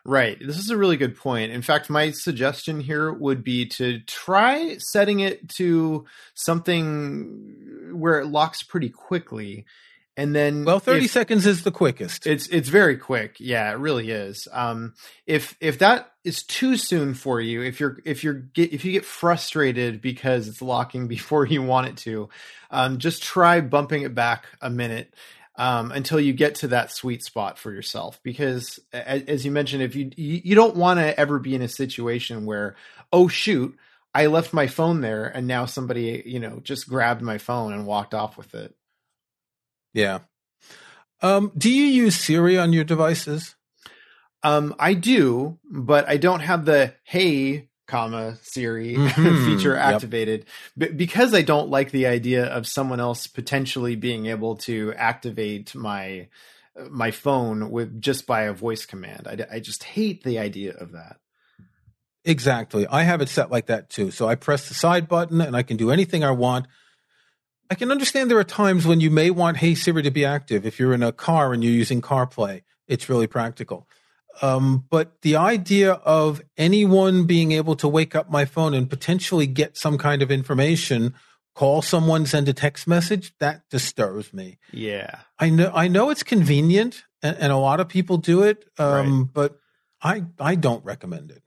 Right. 0.05 0.39
This 0.41 0.57
is 0.57 0.71
a 0.71 0.79
really 0.79 0.97
good 0.97 1.17
point. 1.17 1.51
In 1.51 1.63
fact, 1.63 1.91
my 1.91 2.13
suggestion 2.13 2.79
here 2.79 3.13
would 3.13 3.43
be 3.43 3.67
to 3.71 3.99
try 4.01 4.77
setting 4.79 5.19
it 5.19 5.49
to 5.57 6.07
something 6.35 7.91
where 7.93 8.21
it 8.21 8.29
locks 8.29 8.63
pretty 8.63 8.89
quickly 8.89 9.67
and 10.19 10.35
then 10.35 10.65
well 10.65 10.81
30 10.81 11.05
if, 11.05 11.11
seconds 11.13 11.47
is 11.47 11.63
the 11.63 11.71
quickest. 11.71 12.27
It's 12.27 12.49
it's 12.49 12.69
very 12.69 12.97
quick. 12.97 13.37
Yeah 13.39 13.71
it 13.71 13.79
really 13.79 14.11
is. 14.11 14.49
Um 14.53 14.95
if 15.27 15.57
if 15.61 15.79
that 15.79 16.13
is 16.25 16.43
too 16.43 16.77
soon 16.77 17.15
for 17.15 17.41
you 17.41 17.63
if 17.63 17.79
you're 17.79 17.99
if 18.05 18.25
you're 18.25 18.35
get 18.35 18.73
if 18.73 18.85
you 18.85 18.93
get 18.93 19.05
frustrated 19.05 20.03
because 20.03 20.49
it's 20.49 20.61
locking 20.61 21.07
before 21.17 21.47
you 21.47 21.63
want 21.63 21.87
it 21.87 21.97
to 21.99 22.29
um 22.71 22.99
just 22.99 23.23
try 23.23 23.61
bumping 23.61 24.03
it 24.03 24.15
back 24.15 24.47
a 24.61 24.69
minute 24.69 25.15
um, 25.55 25.91
until 25.91 26.21
you 26.21 26.33
get 26.33 26.57
to 26.57 26.69
that 26.69 26.93
sweet 26.93 27.25
spot 27.25 27.59
for 27.59 27.73
yourself. 27.73 28.21
Because 28.23 28.79
as, 28.93 29.23
as 29.23 29.45
you 29.45 29.51
mentioned 29.51 29.83
if 29.83 29.97
you 29.97 30.11
you, 30.17 30.41
you 30.45 30.55
don't 30.55 30.77
want 30.77 30.99
to 31.01 31.19
ever 31.19 31.39
be 31.39 31.55
in 31.55 31.63
a 31.63 31.69
situation 31.69 32.45
where 32.45 32.75
oh 33.13 33.29
shoot 33.29 33.79
I 34.15 34.27
left 34.27 34.53
my 34.53 34.67
phone 34.67 35.01
there 35.01 35.27
and 35.27 35.47
now 35.47 35.67
somebody, 35.67 36.23
you 36.25 36.41
know, 36.41 36.61
just 36.63 36.89
grabbed 36.89 37.23
my 37.23 37.39
phone 37.39 37.73
and 37.73 37.87
walked 37.87 38.15
off 38.15 38.37
with 38.37 38.55
it. 38.55 38.75
Yeah. 39.99 40.21
Um, 41.21 41.51
do 41.59 41.71
you 41.71 41.85
use 41.85 42.15
Siri 42.15 42.57
on 42.57 42.73
your 42.73 42.85
devices? 42.85 43.57
Um, 44.45 44.77
I 44.79 44.95
do, 44.95 45.59
but 45.69 46.09
I 46.09 46.17
don't 46.17 46.41
have 46.41 46.65
the 46.65 46.95
hey, 47.03 47.69
comma 47.89 48.37
Siri 48.43 48.95
mm-hmm. 48.97 49.45
feature 49.45 49.75
activated 49.75 50.47
yep. 50.77 50.97
because 50.97 51.35
I 51.35 51.43
don't 51.43 51.69
like 51.71 51.91
the 51.91 52.07
idea 52.07 52.45
of 52.45 52.69
someone 52.69 53.01
else 53.01 53.27
potentially 53.27 53.97
being 53.97 54.27
able 54.27 54.57
to 54.59 54.95
activate 54.95 55.75
my 55.75 56.29
my 56.89 57.11
phone 57.11 57.73
with 57.73 58.01
just 58.01 58.25
by 58.25 58.43
a 58.43 58.53
voice 58.53 58.87
command. 58.87 59.27
I, 59.27 59.57
I 59.57 59.59
just 59.59 59.83
hate 59.83 60.23
the 60.23 60.39
idea 60.39 60.75
of 60.75 60.93
that. 60.93 61.17
Exactly. 62.25 62.87
I 62.87 63.03
have 63.03 63.21
it 63.21 63.29
set 63.29 63.51
like 63.51 63.67
that 63.67 63.91
too. 63.91 64.13
So 64.13 64.29
I 64.29 64.37
press 64.37 64.69
the 64.69 64.75
side 64.75 65.09
button 65.09 65.41
and 65.41 65.57
I 65.57 65.65
can 65.65 65.77
do 65.77 65.91
anything 65.91 66.23
I 66.23 66.31
want 66.31 66.69
I 67.71 67.75
can 67.75 67.91
understand 67.91 68.31
there 68.31 68.39
are 68.39 68.45
times 68.45 68.87
when 68.87 69.01
you 69.01 69.11
may 69.11 69.31
want 69.31 69.59
Hey 69.59 69.75
Siri 69.75 70.03
to 70.03 70.11
be 70.11 70.25
active. 70.25 70.65
If 70.65 70.79
you're 70.79 70.95
in 70.95 71.03
a 71.03 71.13
car 71.13 71.53
and 71.53 71.63
you're 71.63 71.73
using 71.73 72.01
CarPlay, 72.01 72.63
it's 72.87 73.09
really 73.09 73.27
practical. 73.27 73.87
Um, 74.41 74.87
but 74.89 75.21
the 75.23 75.37
idea 75.37 75.93
of 75.93 76.41
anyone 76.57 77.25
being 77.25 77.53
able 77.53 77.77
to 77.77 77.89
wake 77.89 78.15
up 78.15 78.31
my 78.31 78.45
phone 78.45 78.73
and 78.73 78.89
potentially 78.89 79.47
get 79.47 79.77
some 79.77 79.99
kind 79.99 80.23
of 80.23 80.31
information, 80.31 81.15
call 81.55 81.83
someone, 81.83 82.25
send 82.25 82.49
a 82.49 82.53
text 82.53 82.87
message, 82.87 83.35
that 83.41 83.63
disturbs 83.69 84.33
me. 84.33 84.59
Yeah, 84.73 85.21
I 85.39 85.51
know. 85.51 85.73
I 85.75 85.89
know 85.89 86.11
it's 86.11 86.23
convenient, 86.23 87.03
and, 87.23 87.37
and 87.39 87.53
a 87.53 87.57
lot 87.57 87.81
of 87.81 87.89
people 87.89 88.17
do 88.17 88.43
it, 88.45 88.65
um, 88.79 89.23
right. 89.23 89.29
but 89.33 89.59
I 90.01 90.25
I 90.39 90.55
don't 90.55 90.85
recommend 90.85 91.33
it. 91.33 91.43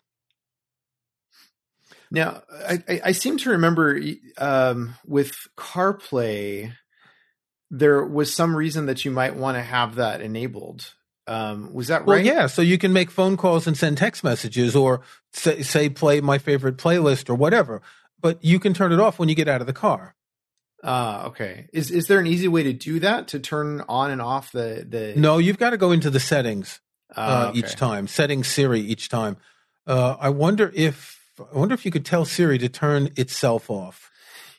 Now, 2.11 2.43
I, 2.67 3.01
I 3.05 3.11
seem 3.13 3.37
to 3.37 3.51
remember 3.51 3.99
um, 4.37 4.95
with 5.07 5.47
CarPlay, 5.57 6.73
there 7.69 8.05
was 8.05 8.33
some 8.33 8.53
reason 8.53 8.87
that 8.87 9.05
you 9.05 9.11
might 9.11 9.37
want 9.37 9.55
to 9.55 9.61
have 9.61 9.95
that 9.95 10.19
enabled. 10.19 10.93
Um, 11.25 11.73
was 11.73 11.87
that 11.87 12.01
right? 12.01 12.07
Well, 12.07 12.19
yeah. 12.19 12.47
So 12.47 12.61
you 12.61 12.77
can 12.77 12.91
make 12.91 13.09
phone 13.09 13.37
calls 13.37 13.65
and 13.65 13.77
send 13.77 13.97
text 13.97 14.23
messages, 14.25 14.75
or 14.75 15.01
say, 15.31 15.61
say 15.61 15.87
play 15.87 16.19
my 16.19 16.37
favorite 16.37 16.77
playlist 16.77 17.29
or 17.29 17.35
whatever. 17.35 17.81
But 18.19 18.43
you 18.43 18.59
can 18.59 18.73
turn 18.73 18.91
it 18.91 18.99
off 18.99 19.17
when 19.17 19.29
you 19.29 19.35
get 19.35 19.47
out 19.47 19.61
of 19.61 19.67
the 19.67 19.73
car. 19.73 20.15
Ah, 20.83 21.23
uh, 21.23 21.27
okay. 21.27 21.67
Is 21.71 21.91
is 21.91 22.07
there 22.07 22.19
an 22.19 22.27
easy 22.27 22.47
way 22.47 22.63
to 22.63 22.73
do 22.73 22.99
that 22.99 23.29
to 23.29 23.39
turn 23.39 23.83
on 23.87 24.11
and 24.11 24.21
off 24.21 24.51
the 24.51 24.85
the? 24.87 25.13
No, 25.15 25.37
you've 25.37 25.59
got 25.59 25.69
to 25.69 25.77
go 25.77 25.91
into 25.91 26.09
the 26.09 26.19
settings 26.19 26.81
uh, 27.15 27.19
uh, 27.19 27.49
okay. 27.49 27.59
each 27.59 27.75
time, 27.75 28.07
setting 28.07 28.43
Siri 28.43 28.81
each 28.81 29.07
time. 29.07 29.37
Uh, 29.87 30.17
I 30.19 30.29
wonder 30.29 30.71
if 30.75 31.20
I 31.53 31.57
wonder 31.57 31.73
if 31.73 31.85
you 31.85 31.91
could 31.91 32.05
tell 32.05 32.25
Siri 32.25 32.57
to 32.59 32.69
turn 32.69 33.11
itself 33.15 33.69
off. 33.69 34.11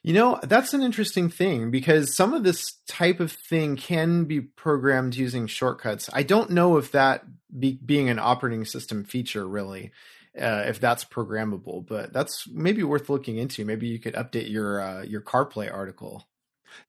You 0.03 0.15
know, 0.15 0.41
that's 0.43 0.75
an 0.75 0.83
interesting 0.83 1.29
thing 1.29 1.71
because 1.71 2.17
some 2.17 2.35
of 2.35 2.43
this 2.43 2.73
type 2.89 3.21
of 3.21 3.31
thing 3.31 3.77
can 3.77 4.25
be 4.25 4.41
programmed 4.41 5.15
using 5.15 5.47
shortcuts. 5.47 6.11
I 6.13 6.25
don't 6.25 6.51
know 6.51 6.77
if 6.77 6.91
that 6.91 7.25
be, 7.57 7.79
being 7.85 8.09
an 8.09 8.19
operating 8.19 8.65
system 8.65 9.05
feature 9.05 9.47
really, 9.47 9.93
uh, 10.37 10.65
if 10.67 10.81
that's 10.81 11.05
programmable, 11.05 11.87
but 11.87 12.13
that's 12.13 12.49
maybe 12.49 12.83
worth 12.83 13.11
looking 13.11 13.37
into. 13.37 13.65
Maybe 13.65 13.87
you 13.87 14.01
could 14.01 14.15
update 14.15 14.51
your 14.51 14.81
uh, 14.81 15.03
your 15.03 15.21
CarPlay 15.21 15.73
article. 15.73 16.27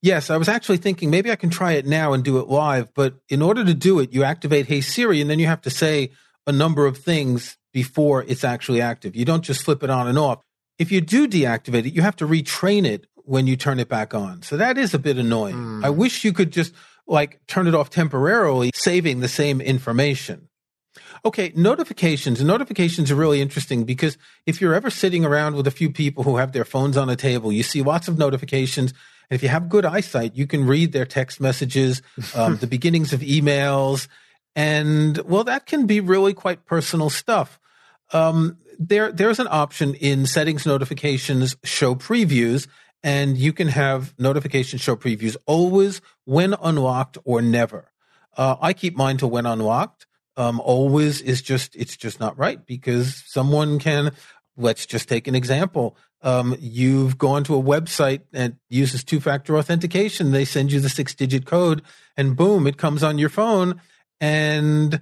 Yes, 0.01 0.29
I 0.29 0.37
was 0.37 0.49
actually 0.49 0.77
thinking 0.77 1.11
maybe 1.11 1.31
I 1.31 1.35
can 1.35 1.49
try 1.49 1.73
it 1.73 1.85
now 1.85 2.13
and 2.13 2.23
do 2.23 2.39
it 2.39 2.47
live, 2.47 2.93
but 2.93 3.15
in 3.29 3.41
order 3.41 3.63
to 3.63 3.73
do 3.73 3.99
it, 3.99 4.13
you 4.13 4.23
activate 4.23 4.65
Hey 4.65 4.81
Siri 4.81 5.21
and 5.21 5.29
then 5.29 5.39
you 5.39 5.47
have 5.47 5.61
to 5.61 5.69
say 5.69 6.11
a 6.47 6.51
number 6.51 6.85
of 6.85 6.97
things 6.97 7.57
before 7.71 8.23
it's 8.23 8.43
actually 8.43 8.81
active. 8.81 9.15
You 9.15 9.25
don't 9.25 9.43
just 9.43 9.63
flip 9.63 9.83
it 9.83 9.89
on 9.89 10.07
and 10.07 10.17
off. 10.17 10.41
If 10.77 10.91
you 10.91 11.01
do 11.01 11.27
deactivate 11.27 11.85
it, 11.85 11.93
you 11.93 12.01
have 12.01 12.15
to 12.17 12.27
retrain 12.27 12.85
it 12.85 13.07
when 13.25 13.47
you 13.47 13.55
turn 13.55 13.79
it 13.79 13.89
back 13.89 14.13
on. 14.13 14.41
So 14.41 14.57
that 14.57 14.77
is 14.77 14.93
a 14.93 14.99
bit 14.99 15.17
annoying. 15.17 15.55
Mm. 15.55 15.85
I 15.85 15.89
wish 15.89 16.23
you 16.23 16.33
could 16.33 16.51
just 16.51 16.73
like 17.07 17.39
turn 17.47 17.67
it 17.67 17.75
off 17.75 17.89
temporarily, 17.89 18.71
saving 18.73 19.19
the 19.19 19.27
same 19.27 19.61
information. 19.61 20.49
Okay, 21.25 21.53
notifications. 21.55 22.43
Notifications 22.43 23.09
are 23.09 23.15
really 23.15 23.41
interesting 23.41 23.83
because 23.85 24.17
if 24.45 24.59
you're 24.59 24.73
ever 24.73 24.89
sitting 24.89 25.23
around 25.23 25.55
with 25.55 25.67
a 25.67 25.71
few 25.71 25.89
people 25.89 26.23
who 26.23 26.37
have 26.37 26.51
their 26.51 26.65
phones 26.65 26.97
on 26.97 27.09
a 27.09 27.15
table, 27.15 27.51
you 27.51 27.63
see 27.63 27.81
lots 27.81 28.07
of 28.07 28.17
notifications. 28.17 28.91
And 29.29 29.35
if 29.35 29.41
you 29.41 29.49
have 29.49 29.69
good 29.69 29.85
eyesight, 29.85 30.35
you 30.35 30.45
can 30.45 30.67
read 30.67 30.91
their 30.91 31.05
text 31.05 31.39
messages, 31.39 32.01
um, 32.35 32.57
the 32.61 32.67
beginnings 32.67 33.13
of 33.13 33.21
emails, 33.21 34.07
and 34.55 35.17
well, 35.19 35.43
that 35.43 35.65
can 35.65 35.85
be 35.85 35.99
really 35.99 36.33
quite 36.33 36.65
personal 36.65 37.09
stuff. 37.09 37.59
Um, 38.11 38.57
there, 38.79 39.11
there's 39.11 39.39
an 39.39 39.47
option 39.49 39.95
in 39.95 40.25
settings 40.25 40.65
notifications 40.65 41.55
show 41.63 41.95
previews, 41.95 42.67
and 43.03 43.37
you 43.37 43.53
can 43.53 43.69
have 43.69 44.13
notifications 44.19 44.81
show 44.81 44.95
previews 44.95 45.35
always 45.45 46.01
when 46.25 46.55
unlocked 46.61 47.17
or 47.23 47.41
never. 47.41 47.91
Uh, 48.35 48.55
I 48.61 48.73
keep 48.73 48.95
mine 48.95 49.17
to 49.17 49.27
when 49.27 49.45
unlocked. 49.45 50.07
Um, 50.35 50.59
always 50.61 51.21
is 51.21 51.43
just, 51.43 51.75
it's 51.75 51.95
just 51.95 52.19
not 52.19 52.37
right 52.39 52.65
because 52.65 53.23
someone 53.27 53.77
can, 53.77 54.11
let's 54.57 54.87
just 54.87 55.07
take 55.07 55.27
an 55.27 55.35
example. 55.35 55.95
Um, 56.23 56.55
you've 56.59 57.19
gone 57.19 57.43
to 57.43 57.55
a 57.55 57.61
website 57.61 58.21
that 58.31 58.53
uses 58.67 59.03
two 59.03 59.19
factor 59.19 59.57
authentication. 59.57 60.31
They 60.31 60.45
send 60.45 60.71
you 60.71 60.79
the 60.79 60.89
six 60.89 61.13
digit 61.13 61.45
code 61.45 61.83
and 62.17 62.35
boom, 62.35 62.65
it 62.65 62.77
comes 62.77 63.03
on 63.03 63.19
your 63.19 63.29
phone 63.29 63.79
and 64.23 65.01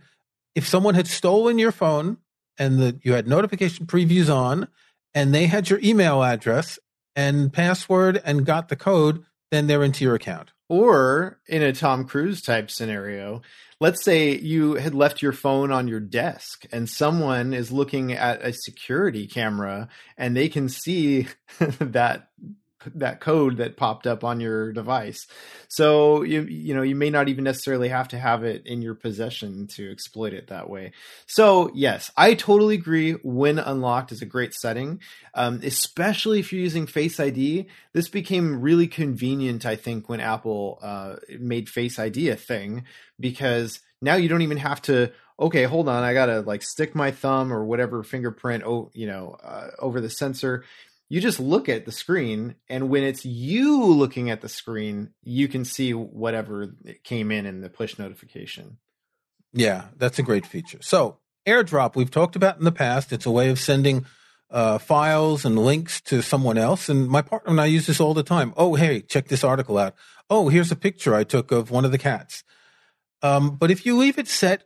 if 0.55 0.67
someone 0.67 0.95
had 0.95 1.05
stolen 1.05 1.60
your 1.60 1.71
phone 1.71 2.17
and 2.57 2.79
the, 2.79 2.99
you 3.03 3.13
had 3.13 3.27
notification 3.27 3.86
previews 3.86 4.34
on 4.34 4.67
and 5.13 5.31
they 5.31 5.45
had 5.45 5.69
your 5.69 5.79
email 5.84 6.23
address 6.23 6.79
and 7.15 7.53
password 7.53 8.19
and 8.25 8.47
got 8.47 8.69
the 8.69 8.75
code, 8.75 9.23
then 9.51 9.67
they're 9.67 9.84
into 9.84 10.03
your 10.03 10.15
account. 10.15 10.53
Or 10.69 11.39
in 11.47 11.62
a 11.62 11.71
Tom 11.71 12.05
Cruise 12.05 12.41
type 12.41 12.71
scenario, 12.71 13.43
let's 13.79 14.03
say 14.03 14.36
you 14.39 14.73
had 14.75 14.95
left 14.95 15.21
your 15.21 15.34
phone 15.34 15.71
on 15.71 15.88
your 15.88 15.99
desk 15.99 16.65
and 16.71 16.89
someone 16.89 17.53
is 17.53 17.71
looking 17.71 18.13
at 18.13 18.41
a 18.41 18.53
security 18.53 19.27
camera 19.27 19.88
and 20.17 20.36
they 20.36 20.49
can 20.49 20.67
see 20.67 21.27
that 21.60 22.29
that 22.96 23.20
code 23.20 23.58
that 23.58 23.78
popped 23.78 24.08
up 24.08 24.24
on 24.24 24.39
your 24.39 24.72
device. 24.72 25.28
So 25.67 26.24
you 26.24 26.41
you 26.44 26.74
know 26.74 26.82
you 26.82 26.96
may 26.96 27.10
not 27.10 27.30
even 27.30 27.44
necessarily 27.44 27.89
have 27.89 28.08
to 28.10 28.20
have 28.20 28.44
it 28.44 28.65
in 28.65 28.82
your 28.82 28.96
possession 28.96 29.67
to 29.76 29.91
exploit 29.91 30.34
it 30.34 30.48
that 30.48 30.70
way. 30.70 30.91
So 31.28 31.72
yes, 31.74 32.12
I 32.17 32.34
totally 32.34 32.76
agree. 32.76 33.13
When 33.13 33.60
unlocked 33.60 34.12
is 34.12 34.22
a 34.22 34.26
great 34.26 34.54
setting, 34.54 35.00
um, 35.34 35.62
especially 35.63 36.39
if 36.39 36.52
you're 36.52 36.62
using 36.62 36.88
Face 36.88 37.20
ID. 37.20 37.67
This 37.94 38.08
became 38.08 38.62
really 38.62 38.88
convenient, 38.88 39.65
I 39.65 39.76
think, 39.76 40.08
when 40.08 40.20
Apple 40.20 40.80
uh, 40.82 41.15
made 41.39 41.70
Face 41.70 42.00
ID 42.00 42.30
a 42.30 42.36
thing 42.36 42.86
because 43.20 43.80
now 44.02 44.15
you 44.15 44.28
don't 44.28 44.41
even 44.41 44.58
have 44.58 44.82
to 44.82 45.12
okay 45.39 45.63
hold 45.63 45.88
on 45.88 46.04
i 46.04 46.13
gotta 46.13 46.41
like 46.41 46.62
stick 46.62 46.94
my 46.96 47.12
thumb 47.12 47.52
or 47.52 47.63
whatever 47.63 48.04
fingerprint 48.04 48.63
oh 48.65 48.91
you 48.94 49.08
know 49.08 49.36
uh, 49.44 49.67
over 49.80 50.02
the 50.02 50.10
sensor 50.10 50.63
you 51.12 51.19
just 51.19 51.41
look 51.41 51.67
at 51.67 51.84
the 51.84 51.91
screen 51.91 52.56
and 52.69 52.88
when 52.88 53.04
it's 53.04 53.26
you 53.26 53.84
looking 53.84 54.30
at 54.30 54.39
the 54.39 54.47
screen 54.47 55.10
you 55.21 55.50
can 55.50 55.65
see 55.65 55.93
whatever 55.93 56.74
came 57.04 57.32
in 57.32 57.45
in 57.45 57.60
the 57.60 57.69
push 57.69 58.00
notification. 58.00 58.78
Yeah 59.52 59.88
that's 59.97 60.19
a 60.19 60.24
great 60.24 60.45
feature. 60.45 60.80
So 60.82 61.17
airdrop 61.45 61.97
we've 61.97 62.10
talked 62.10 62.38
about 62.38 62.60
in 62.60 62.63
the 62.63 62.71
past. 62.71 63.12
It's 63.12 63.26
a 63.26 63.32
way 63.32 63.50
of 63.50 63.60
sending 63.60 64.06
uh, 64.50 64.78
files 64.78 65.43
and 65.43 65.60
links 65.60 66.00
to 66.02 66.21
someone 66.21 66.58
else 66.58 66.88
and 66.88 67.10
my 67.10 67.21
partner 67.21 67.52
and 67.52 67.62
i 67.62 67.65
use 67.65 67.88
this 67.88 68.00
all 68.00 68.13
the 68.13 68.24
time. 68.24 68.54
Oh 68.56 68.76
hey 68.76 69.02
check 69.02 69.28
this 69.28 69.43
article 69.43 69.78
out. 69.78 69.95
Oh 70.30 70.47
here's 70.47 70.71
a 70.71 70.78
picture 70.78 71.13
i 71.13 71.26
took 71.26 71.52
of 71.52 71.71
one 71.71 71.84
of 71.84 71.91
the 71.91 71.97
cats. 71.97 72.45
Um, 73.21 73.58
but 73.58 73.69
if 73.69 73.86
you 73.86 73.97
leave 73.97 74.17
it 74.17 74.30
set 74.30 74.63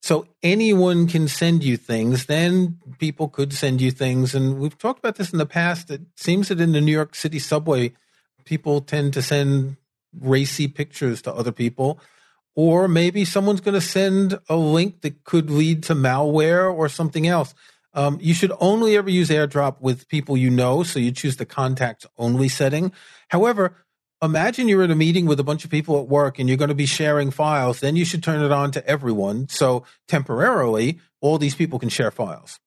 so 0.00 0.26
anyone 0.42 1.06
can 1.06 1.28
send 1.28 1.64
you 1.64 1.76
things, 1.76 2.26
then 2.26 2.78
people 2.98 3.28
could 3.28 3.52
send 3.52 3.80
you 3.80 3.90
things. 3.90 4.34
And 4.34 4.58
we've 4.58 4.78
talked 4.78 5.00
about 5.00 5.16
this 5.16 5.32
in 5.32 5.38
the 5.38 5.46
past. 5.46 5.90
It 5.90 6.02
seems 6.16 6.48
that 6.48 6.60
in 6.60 6.72
the 6.72 6.80
New 6.80 6.92
York 6.92 7.14
City 7.14 7.38
subway, 7.38 7.92
people 8.44 8.80
tend 8.80 9.12
to 9.14 9.22
send 9.22 9.76
racy 10.18 10.68
pictures 10.68 11.20
to 11.22 11.32
other 11.32 11.52
people. 11.52 12.00
Or 12.54 12.88
maybe 12.88 13.24
someone's 13.24 13.60
going 13.60 13.74
to 13.74 13.80
send 13.80 14.38
a 14.48 14.56
link 14.56 15.02
that 15.02 15.24
could 15.24 15.50
lead 15.50 15.82
to 15.84 15.94
malware 15.94 16.72
or 16.72 16.88
something 16.88 17.26
else. 17.26 17.54
Um, 17.94 18.18
you 18.20 18.34
should 18.34 18.52
only 18.60 18.96
ever 18.96 19.10
use 19.10 19.28
AirDrop 19.28 19.80
with 19.80 20.08
people 20.08 20.36
you 20.36 20.50
know. 20.50 20.82
So 20.82 20.98
you 20.98 21.12
choose 21.12 21.36
the 21.36 21.46
contacts 21.46 22.06
only 22.16 22.48
setting. 22.48 22.92
However, 23.28 23.74
imagine 24.22 24.68
you're 24.68 24.82
in 24.82 24.90
a 24.90 24.96
meeting 24.96 25.26
with 25.26 25.40
a 25.40 25.44
bunch 25.44 25.64
of 25.64 25.70
people 25.70 25.98
at 26.00 26.08
work 26.08 26.38
and 26.38 26.48
you're 26.48 26.58
going 26.58 26.68
to 26.68 26.74
be 26.74 26.86
sharing 26.86 27.30
files, 27.30 27.80
then 27.80 27.96
you 27.96 28.04
should 28.04 28.22
turn 28.22 28.42
it 28.42 28.52
on 28.52 28.70
to 28.72 28.86
everyone. 28.86 29.48
So 29.48 29.84
temporarily, 30.06 31.00
all 31.20 31.38
these 31.38 31.54
people 31.54 31.78
can 31.78 31.88
share 31.88 32.10
files. 32.10 32.58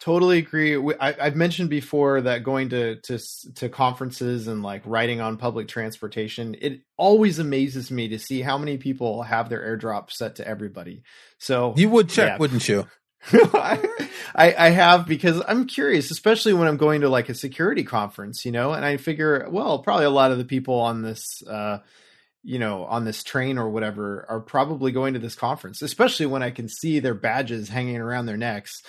Totally 0.00 0.38
agree. 0.38 0.76
I, 1.00 1.12
have 1.12 1.36
mentioned 1.36 1.70
before 1.70 2.20
that 2.20 2.44
going 2.44 2.68
to, 2.70 2.96
to 2.96 3.18
to 3.54 3.68
conferences 3.70 4.48
and 4.48 4.62
like 4.62 4.82
riding 4.84 5.22
on 5.22 5.38
public 5.38 5.66
transportation, 5.66 6.56
it 6.60 6.80
always 6.98 7.38
amazes 7.38 7.90
me 7.90 8.08
to 8.08 8.18
see 8.18 8.42
how 8.42 8.58
many 8.58 8.76
people 8.76 9.22
have 9.22 9.48
their 9.48 9.60
airdrop 9.60 10.10
set 10.10 10.36
to 10.36 10.46
everybody. 10.46 11.04
So 11.38 11.72
you 11.76 11.88
would 11.88 12.10
check, 12.10 12.32
yeah. 12.32 12.36
wouldn't 12.38 12.68
you? 12.68 12.86
I, 13.32 13.88
I 14.34 14.70
have 14.70 15.06
because 15.06 15.42
I'm 15.46 15.66
curious, 15.66 16.10
especially 16.10 16.52
when 16.52 16.68
I'm 16.68 16.76
going 16.76 17.00
to 17.00 17.08
like 17.08 17.28
a 17.28 17.34
security 17.34 17.84
conference, 17.84 18.44
you 18.44 18.52
know, 18.52 18.72
and 18.72 18.84
I 18.84 18.96
figure, 18.96 19.48
well, 19.50 19.78
probably 19.78 20.04
a 20.04 20.10
lot 20.10 20.30
of 20.30 20.38
the 20.38 20.44
people 20.44 20.80
on 20.80 21.02
this, 21.02 21.42
uh, 21.46 21.78
you 22.42 22.58
know, 22.58 22.84
on 22.84 23.04
this 23.04 23.22
train 23.22 23.56
or 23.56 23.70
whatever 23.70 24.26
are 24.28 24.40
probably 24.40 24.92
going 24.92 25.14
to 25.14 25.20
this 25.20 25.34
conference, 25.34 25.80
especially 25.80 26.26
when 26.26 26.42
I 26.42 26.50
can 26.50 26.68
see 26.68 26.98
their 26.98 27.14
badges 27.14 27.68
hanging 27.68 27.96
around 27.96 28.26
their 28.26 28.36
necks. 28.36 28.82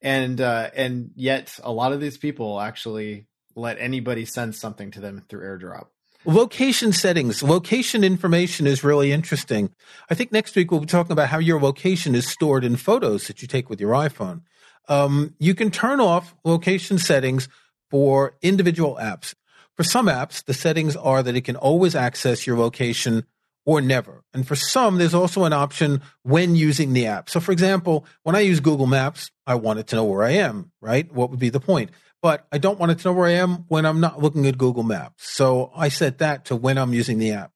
And, 0.00 0.40
uh, 0.40 0.70
and 0.74 1.10
yet 1.14 1.58
a 1.62 1.70
lot 1.70 1.92
of 1.92 2.00
these 2.00 2.16
people 2.16 2.60
actually 2.60 3.26
let 3.54 3.78
anybody 3.78 4.24
send 4.24 4.54
something 4.54 4.90
to 4.92 5.00
them 5.00 5.22
through 5.28 5.42
airdrop. 5.42 5.88
Location 6.24 6.92
settings, 6.92 7.42
location 7.42 8.04
information 8.04 8.64
is 8.64 8.84
really 8.84 9.10
interesting. 9.10 9.70
I 10.08 10.14
think 10.14 10.30
next 10.30 10.54
week 10.54 10.70
we'll 10.70 10.78
be 10.78 10.86
talking 10.86 11.10
about 11.10 11.28
how 11.28 11.38
your 11.38 11.60
location 11.60 12.14
is 12.14 12.28
stored 12.28 12.62
in 12.62 12.76
photos 12.76 13.26
that 13.26 13.42
you 13.42 13.48
take 13.48 13.68
with 13.68 13.80
your 13.80 13.92
iPhone. 13.92 14.42
Um, 14.88 15.34
you 15.40 15.52
can 15.56 15.72
turn 15.72 15.98
off 16.00 16.36
location 16.44 16.98
settings 16.98 17.48
for 17.90 18.36
individual 18.40 18.98
apps. 19.02 19.34
For 19.76 19.82
some 19.82 20.06
apps, 20.06 20.44
the 20.44 20.54
settings 20.54 20.94
are 20.94 21.24
that 21.24 21.34
it 21.34 21.40
can 21.40 21.56
always 21.56 21.96
access 21.96 22.46
your 22.46 22.56
location 22.56 23.26
or 23.64 23.80
never. 23.80 24.22
And 24.32 24.46
for 24.46 24.54
some, 24.54 24.98
there's 24.98 25.14
also 25.14 25.42
an 25.42 25.52
option 25.52 26.02
when 26.22 26.54
using 26.54 26.92
the 26.92 27.06
app. 27.06 27.30
So, 27.30 27.40
for 27.40 27.50
example, 27.50 28.06
when 28.22 28.36
I 28.36 28.40
use 28.40 28.60
Google 28.60 28.86
Maps, 28.86 29.32
I 29.44 29.56
want 29.56 29.80
it 29.80 29.88
to 29.88 29.96
know 29.96 30.04
where 30.04 30.22
I 30.22 30.32
am, 30.32 30.70
right? 30.80 31.10
What 31.12 31.30
would 31.30 31.40
be 31.40 31.48
the 31.48 31.60
point? 31.60 31.90
But 32.22 32.46
I 32.52 32.58
don't 32.58 32.78
want 32.78 32.92
it 32.92 33.00
to 33.00 33.08
know 33.08 33.12
where 33.12 33.26
I 33.26 33.32
am 33.32 33.64
when 33.68 33.84
I'm 33.84 34.00
not 34.00 34.22
looking 34.22 34.46
at 34.46 34.56
Google 34.56 34.84
Maps. 34.84 35.28
So 35.28 35.72
I 35.76 35.88
set 35.88 36.18
that 36.18 36.46
to 36.46 36.56
when 36.56 36.78
I'm 36.78 36.94
using 36.94 37.18
the 37.18 37.32
app. 37.32 37.52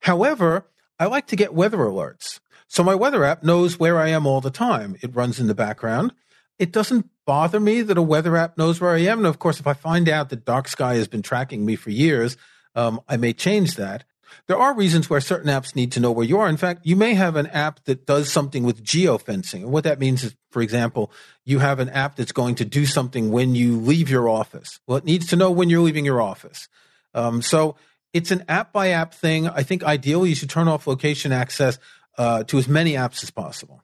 However, 0.00 0.66
I 0.98 1.06
like 1.06 1.26
to 1.28 1.36
get 1.36 1.52
weather 1.52 1.78
alerts. 1.78 2.40
So 2.68 2.84
my 2.84 2.94
weather 2.94 3.24
app 3.24 3.42
knows 3.42 3.78
where 3.78 3.98
I 3.98 4.08
am 4.08 4.26
all 4.26 4.40
the 4.40 4.50
time. 4.50 4.96
It 5.02 5.14
runs 5.14 5.40
in 5.40 5.48
the 5.48 5.54
background. 5.54 6.12
It 6.58 6.72
doesn't 6.72 7.08
bother 7.26 7.60
me 7.60 7.82
that 7.82 7.98
a 7.98 8.02
weather 8.02 8.36
app 8.36 8.56
knows 8.56 8.80
where 8.80 8.94
I 8.94 9.00
am. 9.00 9.18
And 9.18 9.26
of 9.26 9.38
course, 9.38 9.58
if 9.58 9.66
I 9.66 9.74
find 9.74 10.08
out 10.08 10.28
that 10.30 10.44
Dark 10.44 10.68
Sky 10.68 10.94
has 10.94 11.08
been 11.08 11.22
tracking 11.22 11.64
me 11.64 11.76
for 11.76 11.90
years, 11.90 12.36
um, 12.74 13.00
I 13.08 13.16
may 13.16 13.32
change 13.32 13.76
that. 13.76 14.04
There 14.46 14.58
are 14.58 14.74
reasons 14.74 15.08
where 15.08 15.20
certain 15.20 15.50
apps 15.50 15.76
need 15.76 15.92
to 15.92 16.00
know 16.00 16.12
where 16.12 16.24
you 16.24 16.38
are. 16.38 16.48
In 16.48 16.56
fact, 16.56 16.84
you 16.84 16.96
may 16.96 17.14
have 17.14 17.36
an 17.36 17.46
app 17.48 17.84
that 17.84 18.06
does 18.06 18.30
something 18.30 18.62
with 18.64 18.84
geofencing. 18.84 19.62
And 19.62 19.72
what 19.72 19.84
that 19.84 19.98
means 19.98 20.24
is, 20.24 20.34
for 20.50 20.62
example, 20.62 21.12
you 21.44 21.58
have 21.58 21.80
an 21.80 21.88
app 21.90 22.16
that's 22.16 22.32
going 22.32 22.54
to 22.56 22.64
do 22.64 22.86
something 22.86 23.30
when 23.30 23.54
you 23.54 23.78
leave 23.78 24.08
your 24.08 24.28
office. 24.28 24.80
Well, 24.86 24.98
it 24.98 25.04
needs 25.04 25.26
to 25.28 25.36
know 25.36 25.50
when 25.50 25.70
you're 25.70 25.82
leaving 25.82 26.04
your 26.04 26.20
office. 26.20 26.68
Um, 27.14 27.42
so 27.42 27.76
it's 28.12 28.30
an 28.30 28.44
app 28.48 28.72
by 28.72 28.90
app 28.90 29.14
thing. 29.14 29.48
I 29.48 29.62
think 29.62 29.82
ideally 29.82 30.30
you 30.30 30.34
should 30.34 30.50
turn 30.50 30.68
off 30.68 30.86
location 30.86 31.32
access 31.32 31.78
uh, 32.16 32.44
to 32.44 32.58
as 32.58 32.68
many 32.68 32.92
apps 32.92 33.22
as 33.22 33.30
possible. 33.30 33.82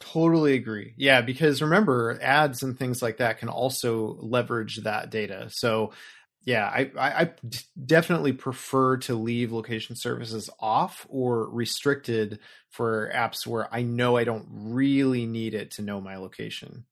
Totally 0.00 0.54
agree. 0.54 0.94
Yeah, 0.96 1.20
because 1.20 1.62
remember, 1.62 2.18
ads 2.20 2.62
and 2.62 2.78
things 2.78 3.00
like 3.00 3.18
that 3.18 3.38
can 3.38 3.48
also 3.48 4.18
leverage 4.20 4.82
that 4.82 5.10
data. 5.10 5.48
So 5.50 5.92
yeah, 6.44 6.66
I, 6.66 6.90
I 6.98 7.30
definitely 7.86 8.32
prefer 8.32 8.98
to 8.98 9.14
leave 9.14 9.52
location 9.52 9.96
services 9.96 10.50
off 10.60 11.06
or 11.08 11.48
restricted 11.48 12.38
for 12.70 13.10
apps 13.14 13.46
where 13.46 13.72
I 13.74 13.82
know 13.82 14.16
I 14.16 14.24
don't 14.24 14.46
really 14.50 15.26
need 15.26 15.54
it 15.54 15.70
to 15.72 15.82
know 15.82 16.00
my 16.00 16.16
location. 16.16 16.84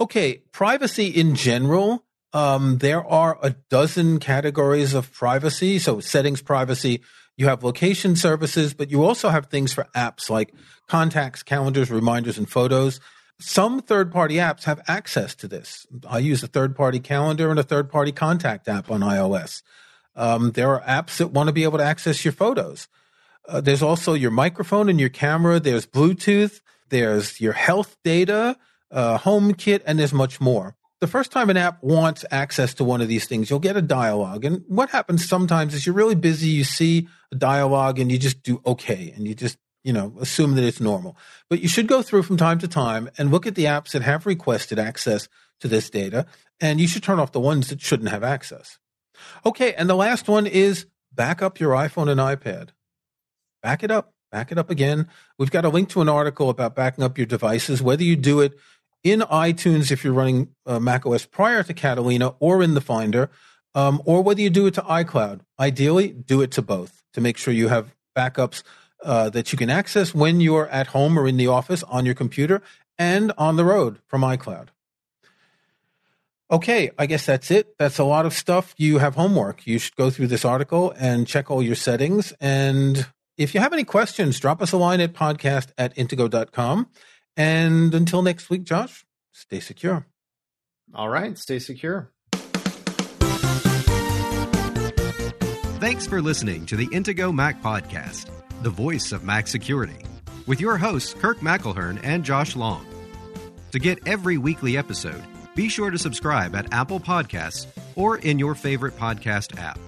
Okay, 0.00 0.42
privacy 0.52 1.08
in 1.08 1.34
general. 1.34 2.04
Um, 2.32 2.78
there 2.78 3.04
are 3.06 3.38
a 3.42 3.50
dozen 3.70 4.18
categories 4.18 4.94
of 4.94 5.12
privacy. 5.12 5.78
So 5.78 6.00
settings 6.00 6.42
privacy, 6.42 7.02
you 7.36 7.46
have 7.46 7.62
location 7.62 8.16
services, 8.16 8.74
but 8.74 8.90
you 8.90 9.04
also 9.04 9.28
have 9.28 9.46
things 9.46 9.72
for 9.72 9.86
apps 9.94 10.30
like 10.30 10.54
contacts, 10.88 11.42
calendars, 11.42 11.90
reminders, 11.90 12.38
and 12.38 12.48
photos. 12.48 12.98
Some 13.40 13.80
third 13.80 14.12
party 14.12 14.36
apps 14.36 14.64
have 14.64 14.80
access 14.86 15.34
to 15.36 15.48
this. 15.48 15.86
I 16.08 16.18
use 16.18 16.42
a 16.42 16.46
third 16.46 16.76
party 16.76 17.00
calendar 17.00 17.50
and 17.50 17.58
a 17.58 17.64
third 17.64 17.90
party 17.90 18.12
contact 18.12 18.68
app 18.68 18.90
on 18.90 19.00
iOS. 19.00 19.62
Um, 20.16 20.52
there 20.52 20.70
are 20.70 20.80
apps 20.82 21.16
that 21.16 21.28
want 21.28 21.48
to 21.48 21.52
be 21.52 21.64
able 21.64 21.78
to 21.78 21.84
access 21.84 22.24
your 22.24 22.32
photos. 22.32 22.88
Uh, 23.48 23.60
there's 23.60 23.82
also 23.82 24.14
your 24.14 24.30
microphone 24.30 24.88
and 24.88 25.00
your 25.00 25.08
camera. 25.08 25.58
There's 25.58 25.86
Bluetooth. 25.86 26.60
There's 26.90 27.40
your 27.40 27.52
health 27.52 27.96
data, 28.04 28.56
uh, 28.90 29.18
HomeKit, 29.18 29.82
and 29.86 29.98
there's 29.98 30.12
much 30.12 30.40
more. 30.40 30.76
The 31.00 31.06
first 31.08 31.32
time 31.32 31.50
an 31.50 31.56
app 31.56 31.82
wants 31.82 32.24
access 32.30 32.72
to 32.74 32.84
one 32.84 33.00
of 33.00 33.08
these 33.08 33.26
things, 33.26 33.50
you'll 33.50 33.58
get 33.58 33.76
a 33.76 33.82
dialogue. 33.82 34.44
And 34.44 34.62
what 34.68 34.90
happens 34.90 35.28
sometimes 35.28 35.74
is 35.74 35.84
you're 35.84 35.94
really 35.94 36.14
busy, 36.14 36.48
you 36.48 36.64
see 36.64 37.08
a 37.32 37.36
dialogue, 37.36 37.98
and 37.98 38.10
you 38.12 38.18
just 38.18 38.42
do 38.42 38.62
okay, 38.64 39.12
and 39.14 39.26
you 39.26 39.34
just 39.34 39.58
you 39.84 39.92
know, 39.92 40.14
assume 40.18 40.54
that 40.56 40.64
it's 40.64 40.80
normal. 40.80 41.16
But 41.48 41.60
you 41.60 41.68
should 41.68 41.86
go 41.86 42.02
through 42.02 42.22
from 42.24 42.38
time 42.38 42.58
to 42.60 42.68
time 42.68 43.10
and 43.16 43.30
look 43.30 43.46
at 43.46 43.54
the 43.54 43.66
apps 43.66 43.92
that 43.92 44.02
have 44.02 44.26
requested 44.26 44.78
access 44.78 45.28
to 45.60 45.68
this 45.68 45.90
data, 45.90 46.26
and 46.60 46.80
you 46.80 46.88
should 46.88 47.02
turn 47.02 47.20
off 47.20 47.32
the 47.32 47.40
ones 47.40 47.68
that 47.68 47.80
shouldn't 47.80 48.08
have 48.08 48.24
access. 48.24 48.78
Okay, 49.46 49.74
and 49.74 49.88
the 49.88 49.94
last 49.94 50.26
one 50.26 50.46
is 50.46 50.86
back 51.12 51.42
up 51.42 51.60
your 51.60 51.72
iPhone 51.72 52.08
and 52.08 52.18
iPad. 52.18 52.70
Back 53.62 53.84
it 53.84 53.90
up, 53.90 54.12
back 54.32 54.50
it 54.50 54.58
up 54.58 54.70
again. 54.70 55.06
We've 55.38 55.50
got 55.50 55.64
a 55.64 55.68
link 55.68 55.90
to 55.90 56.00
an 56.00 56.08
article 56.08 56.50
about 56.50 56.74
backing 56.74 57.04
up 57.04 57.16
your 57.16 57.26
devices, 57.26 57.82
whether 57.82 58.02
you 58.02 58.16
do 58.16 58.40
it 58.40 58.54
in 59.02 59.20
iTunes 59.20 59.92
if 59.92 60.02
you're 60.02 60.14
running 60.14 60.48
uh, 60.66 60.80
macOS 60.80 61.26
prior 61.26 61.62
to 61.62 61.74
Catalina 61.74 62.34
or 62.40 62.62
in 62.62 62.74
the 62.74 62.80
Finder, 62.80 63.30
um, 63.74 64.02
or 64.04 64.22
whether 64.22 64.40
you 64.40 64.50
do 64.50 64.66
it 64.66 64.74
to 64.74 64.82
iCloud. 64.82 65.40
Ideally, 65.60 66.08
do 66.08 66.40
it 66.40 66.50
to 66.52 66.62
both 66.62 67.02
to 67.12 67.20
make 67.20 67.36
sure 67.36 67.52
you 67.52 67.68
have 67.68 67.94
backups 68.16 68.62
uh, 69.04 69.30
that 69.30 69.52
you 69.52 69.58
can 69.58 69.70
access 69.70 70.14
when 70.14 70.40
you're 70.40 70.68
at 70.68 70.88
home 70.88 71.18
or 71.18 71.28
in 71.28 71.36
the 71.36 71.46
office 71.46 71.82
on 71.84 72.04
your 72.04 72.14
computer 72.14 72.62
and 72.98 73.32
on 73.38 73.56
the 73.56 73.64
road 73.64 73.98
from 74.06 74.22
iCloud. 74.22 74.68
Okay, 76.50 76.90
I 76.98 77.06
guess 77.06 77.26
that's 77.26 77.50
it. 77.50 77.76
That's 77.78 77.98
a 77.98 78.04
lot 78.04 78.26
of 78.26 78.34
stuff. 78.34 78.74
You 78.76 78.98
have 78.98 79.14
homework. 79.14 79.66
You 79.66 79.78
should 79.78 79.96
go 79.96 80.10
through 80.10 80.26
this 80.28 80.44
article 80.44 80.94
and 80.98 81.26
check 81.26 81.50
all 81.50 81.62
your 81.62 81.74
settings. 81.74 82.32
And 82.40 83.06
if 83.36 83.54
you 83.54 83.60
have 83.60 83.72
any 83.72 83.84
questions, 83.84 84.38
drop 84.38 84.60
us 84.62 84.72
a 84.72 84.76
line 84.76 85.00
at 85.00 85.14
podcast 85.14 85.68
at 85.78 85.96
intego.com. 85.96 86.88
And 87.36 87.94
until 87.94 88.22
next 88.22 88.50
week, 88.50 88.64
Josh, 88.64 89.04
stay 89.32 89.58
secure. 89.58 90.06
All 90.94 91.08
right, 91.08 91.36
stay 91.36 91.58
secure. 91.58 92.10
Thanks 95.80 96.06
for 96.06 96.22
listening 96.22 96.66
to 96.66 96.76
the 96.76 96.86
Intego 96.88 97.34
Mac 97.34 97.60
Podcast 97.62 98.30
the 98.64 98.70
voice 98.70 99.12
of 99.12 99.24
Mac 99.24 99.46
Security, 99.46 99.98
with 100.46 100.60
your 100.60 100.76
hosts 100.76 101.14
Kirk 101.14 101.40
McElhearn 101.40 102.00
and 102.02 102.24
Josh 102.24 102.56
Long. 102.56 102.84
To 103.72 103.78
get 103.78 104.08
every 104.08 104.38
weekly 104.38 104.76
episode, 104.76 105.22
be 105.54 105.68
sure 105.68 105.90
to 105.90 105.98
subscribe 105.98 106.56
at 106.56 106.72
Apple 106.72 106.98
Podcasts 106.98 107.66
or 107.94 108.18
in 108.18 108.38
your 108.38 108.54
favorite 108.54 108.96
podcast 108.96 109.58
app. 109.58 109.78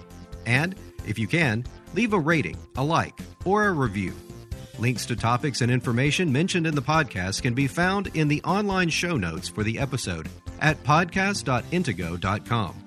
And 0.45 0.75
if 1.05 1.19
you 1.19 1.27
can, 1.27 1.65
leave 1.93 2.13
a 2.13 2.19
rating, 2.19 2.57
a 2.75 2.83
like, 2.83 3.19
or 3.43 3.67
a 3.67 3.73
review. 3.73 4.13
Links 4.79 5.05
to 5.07 5.15
topics 5.15 5.61
and 5.61 5.71
information 5.71 6.31
mentioned 6.31 6.67
in 6.67 6.75
the 6.75 6.81
podcast 6.81 7.41
can 7.41 7.53
be 7.53 7.67
found 7.67 8.07
in 8.15 8.27
the 8.27 8.41
online 8.43 8.89
show 8.89 9.17
notes 9.17 9.49
for 9.49 9.63
the 9.63 9.79
episode 9.79 10.29
at 10.61 10.81
podcast.intego.com. 10.83 12.86